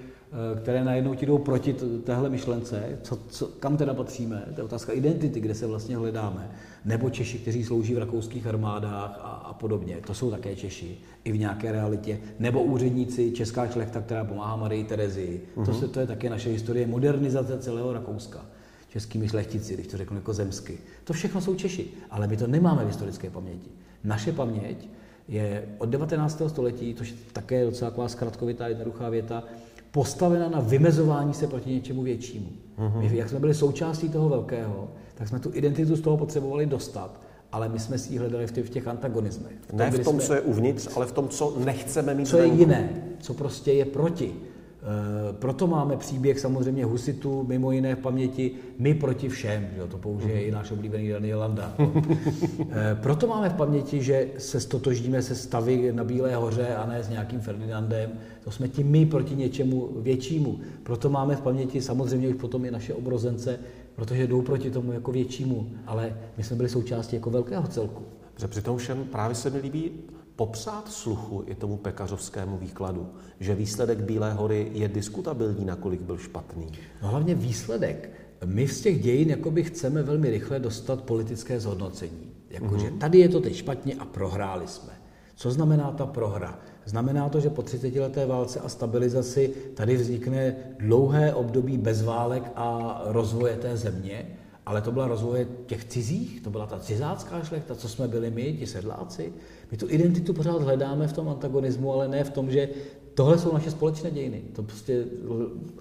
které 0.63 0.85
najednou 0.85 1.15
ti 1.15 1.27
jdou 1.27 1.39
proti 1.39 1.73
téhle 2.05 2.31
myšlence, 2.31 2.99
co, 3.03 3.19
co, 3.29 3.47
kam 3.47 3.77
teda 3.77 3.95
patříme, 3.95 4.43
to 4.55 4.61
je 4.61 4.65
otázka 4.65 4.93
identity, 4.93 5.41
kde 5.41 5.55
se 5.55 5.67
vlastně 5.67 5.97
hledáme, 5.97 6.51
nebo 6.85 7.11
Češi, 7.11 7.39
kteří 7.39 7.65
slouží 7.65 7.95
v 7.95 7.99
rakouských 7.99 8.47
armádách 8.47 9.21
a, 9.23 9.29
a 9.29 9.53
podobně, 9.53 9.97
to 10.07 10.15
jsou 10.15 10.31
také 10.31 10.57
Češi, 10.57 10.99
i 11.25 11.33
v 11.33 11.39
nějaké 11.39 11.73
realitě, 11.73 12.19
nebo 12.39 12.63
úředníci, 12.63 13.33
česká 13.33 13.67
šlechta, 13.67 14.01
která 14.01 14.25
pomáhá 14.25 14.57
Marii 14.57 14.85
Terezii, 14.85 15.43
uh-huh. 15.57 15.65
to, 15.65 15.71
mhm. 15.71 15.81
se, 15.81 15.89
to 15.89 16.01
je 16.01 16.07
také 16.07 16.31
naše 16.31 16.51
historie, 16.51 16.87
modernizace 16.87 17.59
celého 17.59 17.93
Rakouska 17.93 18.41
českými 18.89 19.29
šlechtici, 19.29 19.75
když 19.75 19.87
to 19.87 19.97
řeknu 19.97 20.17
jako 20.17 20.33
zemsky. 20.33 20.79
To 21.05 21.13
všechno 21.13 21.41
jsou 21.41 21.55
Češi, 21.55 21.87
ale 22.11 22.27
my 22.27 22.37
to 22.37 22.47
nemáme 22.47 22.85
v 22.85 22.87
historické 22.87 23.31
paměti. 23.31 23.71
Naše 24.05 24.33
paměť 24.33 24.89
je 25.29 25.69
od 25.79 25.89
19. 25.89 26.43
století, 26.49 26.95
což 26.95 27.15
také 27.33 27.55
je 27.55 27.65
docela 27.65 27.91
taková 27.91 28.09
zkratkovitá 28.09 28.69
jednoduchá 28.69 29.09
věta, 29.09 29.45
postavena 29.93 30.49
na 30.49 30.61
vymezování 30.61 31.35
se 31.35 31.47
proti 31.47 31.71
něčemu 31.71 32.03
většímu. 32.03 32.49
Mm-hmm. 32.79 33.01
My, 33.01 33.17
jak 33.17 33.29
jsme 33.29 33.39
byli 33.39 33.55
součástí 33.55 34.09
toho 34.09 34.29
velkého, 34.29 34.89
tak 35.15 35.29
jsme 35.29 35.39
tu 35.39 35.51
identitu 35.55 35.97
z 35.97 36.01
toho 36.01 36.17
potřebovali 36.17 36.67
dostat, 36.67 37.21
ale 37.53 37.69
my 37.69 37.79
jsme 37.79 37.99
si 37.99 38.13
ji 38.13 38.19
hledali 38.19 38.47
v 38.47 38.53
těch, 38.53 38.67
v 38.67 38.71
těch 38.71 38.89
antagonismech. 38.89 39.53
V 39.61 39.67
tom, 39.67 39.79
ne 39.79 39.91
v 39.91 40.05
tom, 40.05 40.17
jsme, 40.17 40.27
co 40.27 40.35
je 40.35 40.41
uvnitř, 40.41 40.89
ale 40.97 41.07
v 41.07 41.13
tom, 41.13 41.29
co 41.29 41.55
nechceme 41.65 42.15
mít 42.15 42.29
Co 42.29 42.39
je 42.39 42.47
jiné, 42.47 42.91
co 43.21 43.35
prostě 43.35 43.73
je 43.73 43.85
proti. 43.85 44.35
E, 44.83 45.33
proto 45.33 45.67
máme 45.67 45.97
příběh 45.97 46.41
samozřejmě 46.41 46.85
Husitu, 46.85 47.45
mimo 47.49 47.73
jiné 47.73 47.95
v 47.95 47.99
paměti, 47.99 48.51
my 48.79 48.95
proti 48.95 49.29
všem, 49.29 49.69
že 49.77 49.87
to 49.87 49.99
použije 49.99 50.35
mm. 50.35 50.41
i 50.41 50.51
náš 50.51 50.71
oblíbený 50.71 51.09
Daniel 51.09 51.39
Landa. 51.39 51.75
e, 51.79 52.95
proto 52.95 53.27
máme 53.27 53.49
v 53.49 53.55
paměti, 53.55 54.03
že 54.03 54.29
se 54.39 54.61
stotožíme 54.61 55.23
se 55.23 55.35
stavy 55.35 55.93
na 55.93 56.05
Bílé 56.05 56.37
hoře 56.37 56.75
a 56.75 56.87
ne 56.87 57.03
s 57.03 57.09
nějakým 57.09 57.41
Ferdinandem. 57.41 58.11
To 58.45 58.51
jsme 58.51 58.69
ti 58.69 58.85
my 58.85 59.07
proti 59.07 59.37
něčemu 59.37 59.89
většímu. 60.01 60.61
Proto 60.83 61.11
máme 61.11 61.37
v 61.37 61.41
paměti 61.41 61.81
samozřejmě 61.81 62.29
už 62.29 62.37
potom 62.41 62.65
i 62.65 62.71
naše 62.71 62.95
obrozence, 62.95 63.59
protože 63.95 64.27
jdou 64.27 64.43
proti 64.43 64.71
tomu 64.71 64.93
jako 64.93 65.13
většímu, 65.13 65.71
ale 65.87 66.17
my 66.39 66.45
jsme 66.45 66.57
byli 66.57 66.69
součástí 66.69 67.17
jako 67.17 67.31
velkého 67.31 67.67
celku. 67.67 68.03
Protože 68.35 68.49
při 68.49 68.63
tom 68.63 68.77
všem 68.77 69.05
právě 69.05 69.35
se 69.35 69.51
mi 69.51 69.59
líbí 69.59 69.91
popsat 70.37 70.93
sluchu 70.93 71.45
i 71.47 71.55
tomu 71.55 71.77
pekařovskému 71.77 72.57
výkladu, 72.57 73.09
že 73.41 73.55
výsledek 73.55 74.01
Bílé 74.01 74.33
hory 74.33 74.71
je 74.75 74.89
diskutabilní, 74.89 75.65
nakolik 75.65 76.01
byl 76.01 76.19
špatný. 76.19 76.73
No 77.03 77.09
hlavně 77.09 77.35
výsledek. 77.35 78.11
My 78.45 78.69
z 78.69 78.81
těch 78.81 79.03
dějin 79.03 79.31
jakoby 79.31 79.63
chceme 79.63 80.03
velmi 80.03 80.31
rychle 80.31 80.59
dostat 80.59 81.03
politické 81.03 81.61
zhodnocení. 81.61 82.33
Jakože 82.51 82.87
mm-hmm. 82.87 82.99
tady 82.99 83.19
je 83.19 83.29
to 83.29 83.41
teď 83.41 83.55
špatně 83.55 83.95
a 83.95 84.05
prohráli 84.05 84.69
jsme. 84.69 84.93
Co 85.37 85.51
znamená 85.51 85.91
ta 85.91 86.07
prohra? 86.07 86.59
Znamená 86.85 87.29
to, 87.29 87.41
že 87.41 87.51
po 87.51 87.63
30 87.63 87.97
leté 87.97 88.27
válce 88.27 88.61
a 88.61 88.69
stabilizaci 88.69 89.55
tady 89.75 89.97
vznikne 89.97 90.57
dlouhé 90.79 91.35
období 91.35 91.79
bez 91.79 92.03
válek 92.03 92.43
a 92.57 93.01
rozvoje 93.05 93.57
té 93.57 93.77
země, 93.77 94.27
ale 94.67 94.83
to 94.83 94.93
byla 94.93 95.09
rozvoje 95.09 95.49
těch 95.67 95.85
cizích, 95.85 96.41
to 96.41 96.51
byla 96.51 96.67
ta 96.67 96.79
cizácká 96.79 97.45
šlechta, 97.45 97.75
co 97.75 97.89
jsme 97.89 98.09
byli 98.09 98.31
my, 98.31 98.57
ti 98.59 98.67
sedláci. 98.67 99.33
My 99.71 99.77
tu 99.77 99.87
identitu 99.89 100.35
pořád 100.35 100.63
hledáme 100.63 101.09
v 101.09 101.13
tom 101.13 101.29
antagonismu, 101.29 101.93
ale 101.93 102.09
ne 102.09 102.25
v 102.25 102.31
tom, 102.31 102.51
že 102.51 102.69
tohle 103.15 103.39
jsou 103.39 103.53
naše 103.53 103.71
společné 103.71 104.11
dějiny. 104.11 104.43
To 104.53 104.63
prostě... 104.63 105.05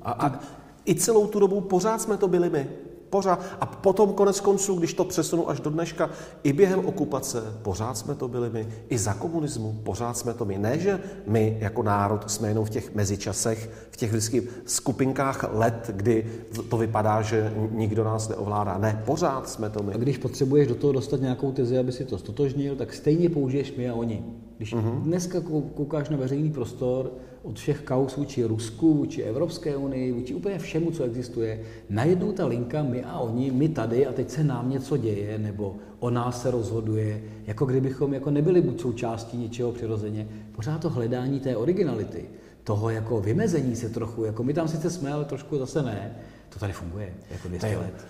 A, 0.01 0.11
a 0.11 0.39
i 0.85 0.95
celou 0.95 1.27
tu 1.27 1.39
dobu 1.39 1.61
pořád 1.61 2.01
jsme 2.01 2.17
to 2.17 2.27
byli 2.27 2.49
my. 2.49 2.69
Pořád. 3.11 3.45
A 3.61 3.65
potom 3.65 4.13
konec 4.13 4.39
konců, 4.39 4.75
když 4.75 4.93
to 4.93 5.03
přesunu 5.03 5.49
až 5.49 5.59
do 5.59 5.69
dneška, 5.69 6.09
i 6.43 6.53
během 6.53 6.85
okupace 6.85 7.43
pořád 7.61 7.97
jsme 7.97 8.15
to 8.15 8.27
byli 8.27 8.49
my, 8.49 8.67
i 8.89 8.97
za 8.97 9.13
komunismu 9.13 9.79
pořád 9.83 10.17
jsme 10.17 10.33
to 10.33 10.45
my. 10.45 10.57
Ne, 10.57 10.79
že 10.79 10.99
my 11.27 11.57
jako 11.59 11.83
národ 11.83 12.31
jsme 12.31 12.47
jenom 12.47 12.65
v 12.65 12.69
těch 12.69 12.95
mezičasech, 12.95 13.69
v 13.91 13.97
těch 13.97 14.09
vždycky 14.09 14.47
skupinkách 14.65 15.49
let, 15.53 15.91
kdy 15.93 16.25
to 16.69 16.77
vypadá, 16.77 17.21
že 17.21 17.53
nikdo 17.71 18.03
nás 18.03 18.29
neovládá. 18.29 18.77
Ne, 18.77 19.03
pořád 19.05 19.49
jsme 19.49 19.69
to 19.69 19.83
my. 19.83 19.93
A 19.93 19.97
když 19.97 20.17
potřebuješ 20.17 20.67
do 20.67 20.75
toho 20.75 20.93
dostat 20.93 21.21
nějakou 21.21 21.51
tezi, 21.51 21.77
aby 21.77 21.91
si 21.91 22.05
to 22.05 22.17
stotožnil, 22.17 22.75
tak 22.75 22.93
stejně 22.93 23.29
použiješ 23.29 23.75
my 23.75 23.89
a 23.89 23.93
oni. 23.93 24.25
Když 24.57 24.75
uh-huh. 24.75 25.01
dneska 25.01 25.39
koukáš 25.75 26.09
na 26.09 26.17
veřejný 26.17 26.51
prostor, 26.51 27.11
od 27.43 27.59
všech 27.59 27.81
kaus 27.81 28.17
vůči 28.17 28.43
Rusku, 28.43 28.93
vůči 28.93 29.21
Evropské 29.21 29.77
unii, 29.77 30.11
vůči 30.11 30.35
úplně 30.35 30.59
všemu, 30.59 30.91
co 30.91 31.03
existuje, 31.03 31.63
najednou 31.89 32.31
ta 32.31 32.45
linka 32.45 32.83
my 32.83 33.03
a 33.03 33.19
oni, 33.19 33.51
my 33.51 33.69
tady 33.69 34.07
a 34.07 34.13
teď 34.13 34.29
se 34.29 34.43
nám 34.43 34.69
něco 34.69 34.97
děje, 34.97 35.37
nebo 35.37 35.75
o 35.99 36.09
nás 36.09 36.41
se 36.41 36.51
rozhoduje, 36.51 37.23
jako 37.47 37.65
kdybychom 37.65 38.13
jako 38.13 38.31
nebyli 38.31 38.61
buď 38.61 38.81
součástí 38.81 39.37
něčeho 39.37 39.71
přirozeně. 39.71 40.27
Pořád 40.51 40.81
to 40.81 40.89
hledání 40.89 41.39
té 41.39 41.55
originality, 41.55 42.25
toho 42.63 42.89
jako 42.89 43.21
vymezení 43.21 43.75
se 43.75 43.89
trochu, 43.89 44.25
jako 44.25 44.43
my 44.43 44.53
tam 44.53 44.67
sice 44.67 44.89
jsme, 44.89 45.13
ale 45.13 45.25
trošku 45.25 45.57
zase 45.57 45.81
ne, 45.81 46.15
to 46.49 46.59
tady 46.59 46.73
funguje 46.73 47.13
jako 47.31 47.47
200 47.47 47.77
let. 47.77 48.05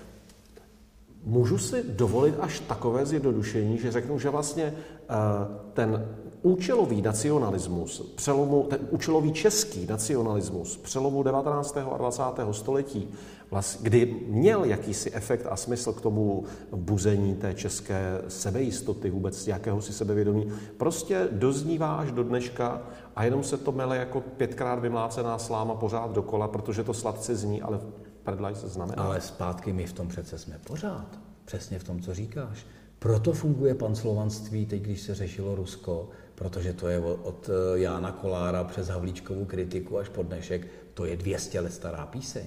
Můžu 1.23 1.57
si 1.57 1.83
dovolit 1.89 2.35
až 2.39 2.59
takové 2.59 3.05
zjednodušení, 3.05 3.77
že 3.77 3.91
řeknu, 3.91 4.19
že 4.19 4.29
vlastně 4.29 4.73
uh, 4.73 5.15
ten 5.73 6.05
účelový 6.41 7.01
nacionalismus, 7.01 8.13
přelomu, 8.15 8.63
ten 8.69 8.79
účelový 8.89 9.33
český 9.33 9.85
nacionalismus 9.85 10.77
přelomu 10.77 11.23
19. 11.23 11.77
a 11.77 11.97
20. 11.97 12.23
století, 12.51 13.07
kdy 13.81 14.05
měl 14.27 14.63
jakýsi 14.63 15.11
efekt 15.11 15.47
a 15.49 15.55
smysl 15.55 15.93
k 15.93 16.01
tomu 16.01 16.43
buzení 16.75 17.35
té 17.35 17.53
české 17.53 18.21
sebejistoty, 18.27 19.09
vůbec 19.09 19.47
jakéhosi 19.47 19.93
sebevědomí, 19.93 20.51
prostě 20.77 21.27
doznívá 21.31 21.95
až 21.95 22.11
do 22.11 22.23
dneška 22.23 22.81
a 23.15 23.23
jenom 23.23 23.43
se 23.43 23.57
to 23.57 23.71
mele 23.71 23.97
jako 23.97 24.21
pětkrát 24.21 24.79
vymlácená 24.79 25.37
sláma 25.37 25.75
pořád 25.75 26.11
dokola, 26.11 26.47
protože 26.47 26.83
to 26.83 26.93
sladce 26.93 27.35
zní, 27.35 27.61
ale 27.61 27.79
predlaj 28.23 28.55
se 28.55 28.67
znamená. 28.67 29.03
Ale 29.03 29.21
zpátky 29.21 29.73
my 29.73 29.85
v 29.85 29.93
tom 29.93 30.07
přece 30.07 30.37
jsme 30.37 30.59
pořád. 30.67 31.19
Přesně 31.45 31.79
v 31.79 31.83
tom, 31.83 32.01
co 32.01 32.13
říkáš. 32.13 32.65
Proto 32.99 33.33
funguje 33.33 33.75
panslovanství, 33.75 34.65
teď 34.65 34.81
když 34.81 35.01
se 35.01 35.15
řešilo 35.15 35.55
Rusko, 35.55 36.09
protože 36.41 36.73
to 36.73 36.87
je 36.87 36.99
od 36.99 37.49
eh, 37.49 37.79
Jána 37.79 38.11
Kolára 38.11 38.63
přes 38.63 38.87
Havlíčkovou 38.87 39.45
kritiku 39.45 39.97
až 39.97 40.09
po 40.09 40.23
dnešek, 40.23 40.67
to 40.93 41.05
je 41.05 41.17
200 41.17 41.59
let 41.59 41.73
stará 41.73 42.05
píseň. 42.05 42.45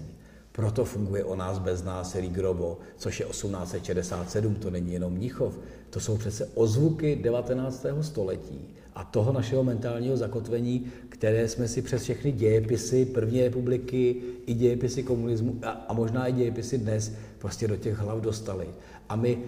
Proto 0.52 0.84
funguje 0.84 1.24
o 1.24 1.36
nás 1.36 1.58
bez 1.58 1.84
nás 1.84 2.14
Erik 2.14 2.32
Grobo, 2.32 2.78
což 2.96 3.20
je 3.20 3.26
1867, 3.26 4.54
to 4.54 4.70
není 4.70 4.92
jenom 4.92 5.12
Mnichov. 5.12 5.58
To 5.90 6.00
jsou 6.00 6.16
přece 6.16 6.48
ozvuky 6.54 7.16
19. 7.16 7.86
století 8.00 8.74
a 8.94 9.04
toho 9.04 9.32
našeho 9.32 9.64
mentálního 9.64 10.16
zakotvení, 10.16 10.86
které 11.08 11.48
jsme 11.48 11.68
si 11.68 11.82
přes 11.82 12.02
všechny 12.02 12.32
dějepisy 12.32 13.04
první 13.04 13.42
republiky, 13.42 14.16
i 14.46 14.54
dějepisy 14.54 15.02
komunismu 15.02 15.58
a, 15.62 15.70
a 15.70 15.92
možná 15.92 16.26
i 16.26 16.32
dějepisy 16.32 16.78
dnes 16.78 17.12
prostě 17.38 17.68
do 17.68 17.76
těch 17.76 17.98
hlav 17.98 18.20
dostali. 18.20 18.66
A 19.08 19.16
my 19.16 19.38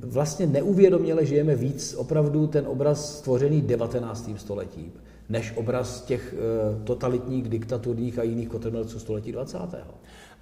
vlastně 0.00 0.46
neuvědoměle 0.46 1.26
žijeme 1.26 1.54
víc 1.54 1.94
opravdu 1.94 2.46
ten 2.46 2.66
obraz 2.66 3.18
stvořený 3.18 3.62
19. 3.62 4.30
stoletím, 4.36 4.92
než 5.28 5.52
obraz 5.56 6.02
těch 6.02 6.34
eh, 6.34 6.84
totalitních, 6.84 7.48
diktaturních 7.48 8.18
a 8.18 8.22
jiných 8.22 8.48
kotrmelců 8.48 8.98
století 8.98 9.32
20. 9.32 9.58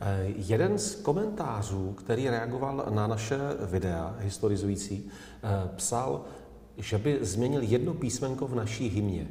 Eh, 0.01 0.27
jeden 0.37 0.79
z 0.79 0.95
komentářů, 0.95 1.93
který 1.93 2.29
reagoval 2.29 2.87
na 2.91 3.07
naše 3.07 3.39
videa 3.71 4.17
historizující, 4.19 5.11
eh, 5.43 5.69
psal, 5.77 6.25
že 6.77 6.99
by 6.99 7.19
změnil 7.21 7.63
jedno 7.63 7.95
písmenko 7.95 8.47
v 8.47 8.55
naší 8.55 8.89
hymně. 8.89 9.29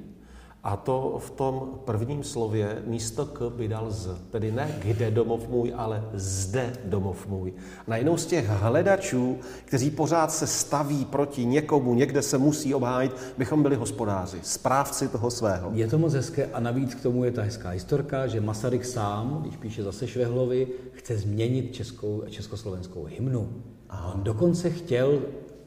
A 0.64 0.76
to 0.76 1.18
v 1.20 1.30
tom 1.30 1.80
prvním 1.86 2.24
slově 2.24 2.84
místo 2.86 3.26
k 3.26 3.50
by 3.50 3.68
dal 3.68 3.92
z. 3.92 4.10
Tedy 4.32 4.52
ne 4.52 4.80
kde 4.86 5.12
domov 5.12 5.50
můj, 5.50 5.74
ale 5.76 6.04
zde 6.14 6.74
domov 6.86 7.28
můj. 7.28 7.54
Najednou 7.88 8.18
z 8.18 8.26
těch 8.26 8.48
hledačů, 8.48 9.38
kteří 9.66 9.92
pořád 9.92 10.32
se 10.32 10.48
staví 10.48 11.06
proti 11.06 11.46
někomu, 11.46 11.94
někde 11.94 12.22
se 12.22 12.38
musí 12.38 12.74
obhájit, 12.74 13.12
bychom 13.38 13.64
byli 13.64 13.76
hospodáři, 13.76 14.40
správci 14.44 15.08
toho 15.08 15.32
svého. 15.32 15.72
Je 15.74 15.88
to 15.88 15.98
moc 15.98 16.14
hezké 16.14 16.46
a 16.46 16.60
navíc 16.60 16.96
k 16.96 17.04
tomu 17.04 17.24
je 17.24 17.32
ta 17.32 17.42
hezká 17.42 17.70
historka, 17.70 18.28
že 18.28 18.42
Masaryk 18.42 18.86
sám, 18.86 19.38
když 19.42 19.58
píše 19.58 19.84
zase 19.84 20.08
Švehlovi, 20.08 20.68
chce 20.92 21.18
změnit 21.18 21.74
českou, 21.74 22.24
československou 22.30 23.04
hymnu. 23.04 23.50
A 23.90 24.14
on 24.14 24.24
dokonce 24.24 24.70
chtěl 24.70 25.22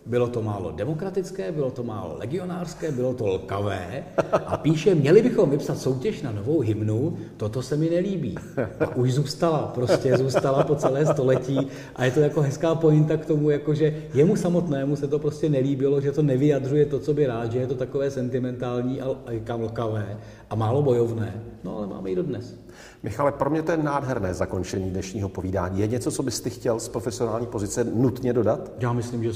bylo 0.07 0.29
to 0.29 0.43
málo 0.43 0.71
demokratické, 0.71 1.53
bylo 1.53 1.71
to 1.71 1.83
málo 1.83 2.17
legionářské, 2.19 2.93
bylo 2.93 3.15
to 3.15 3.27
lkavé 3.27 4.05
a 4.47 4.57
píše, 4.57 4.95
měli 4.95 5.23
bychom 5.23 5.51
vypsat 5.51 5.79
soutěž 5.79 6.23
na 6.23 6.33
novou 6.33 6.61
hymnu, 6.61 7.17
toto 7.37 7.63
se 7.63 7.77
mi 7.77 7.91
nelíbí. 7.91 8.35
A 8.81 8.97
už 8.97 9.15
zůstala, 9.15 9.59
prostě 9.75 10.19
zůstala 10.19 10.65
po 10.65 10.75
celé 10.75 11.07
století 11.07 11.69
a 11.97 12.05
je 12.05 12.11
to 12.11 12.21
jako 12.21 12.41
hezká 12.41 12.75
pointa 12.75 13.17
k 13.17 13.27
tomu, 13.27 13.51
jako 13.51 13.75
že 13.75 14.03
jemu 14.15 14.37
samotnému 14.37 14.97
se 14.97 15.09
to 15.09 15.19
prostě 15.19 15.49
nelíbilo, 15.49 16.01
že 16.01 16.13
to 16.13 16.23
nevyjadřuje 16.23 16.87
to, 16.87 16.99
co 17.01 17.15
by 17.15 17.27
rád, 17.27 17.53
že 17.53 17.59
je 17.59 17.67
to 17.67 17.75
takové 17.75 18.11
sentimentální 18.11 19.01
a 19.01 19.07
kam 19.45 19.63
lkavé 19.63 20.19
a 20.51 20.55
málo 20.55 20.83
bojovné. 20.83 21.43
No 21.65 21.79
ale 21.79 21.87
máme 21.87 22.11
i 22.11 22.15
dodnes. 22.15 22.55
Michale, 23.03 23.33
pro 23.33 23.51
mě 23.51 23.63
to 23.63 23.71
je 23.71 23.77
nádherné 23.77 24.35
zakončení 24.35 24.91
dnešního 24.91 25.29
povídání. 25.29 25.81
Je 25.81 25.87
něco, 25.87 26.11
co 26.11 26.23
bys 26.23 26.41
ty 26.41 26.51
chtěl 26.51 26.81
z 26.81 26.89
profesionální 26.89 27.47
pozice 27.47 27.85
nutně 27.85 28.33
dodat? 28.33 28.71
Já 28.79 28.93
myslím, 28.93 29.25
že 29.25 29.33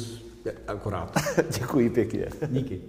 Akorát. 0.68 1.12
Děkuji 1.58 1.90
pěkně. 1.90 2.26
Díky. 2.46 2.80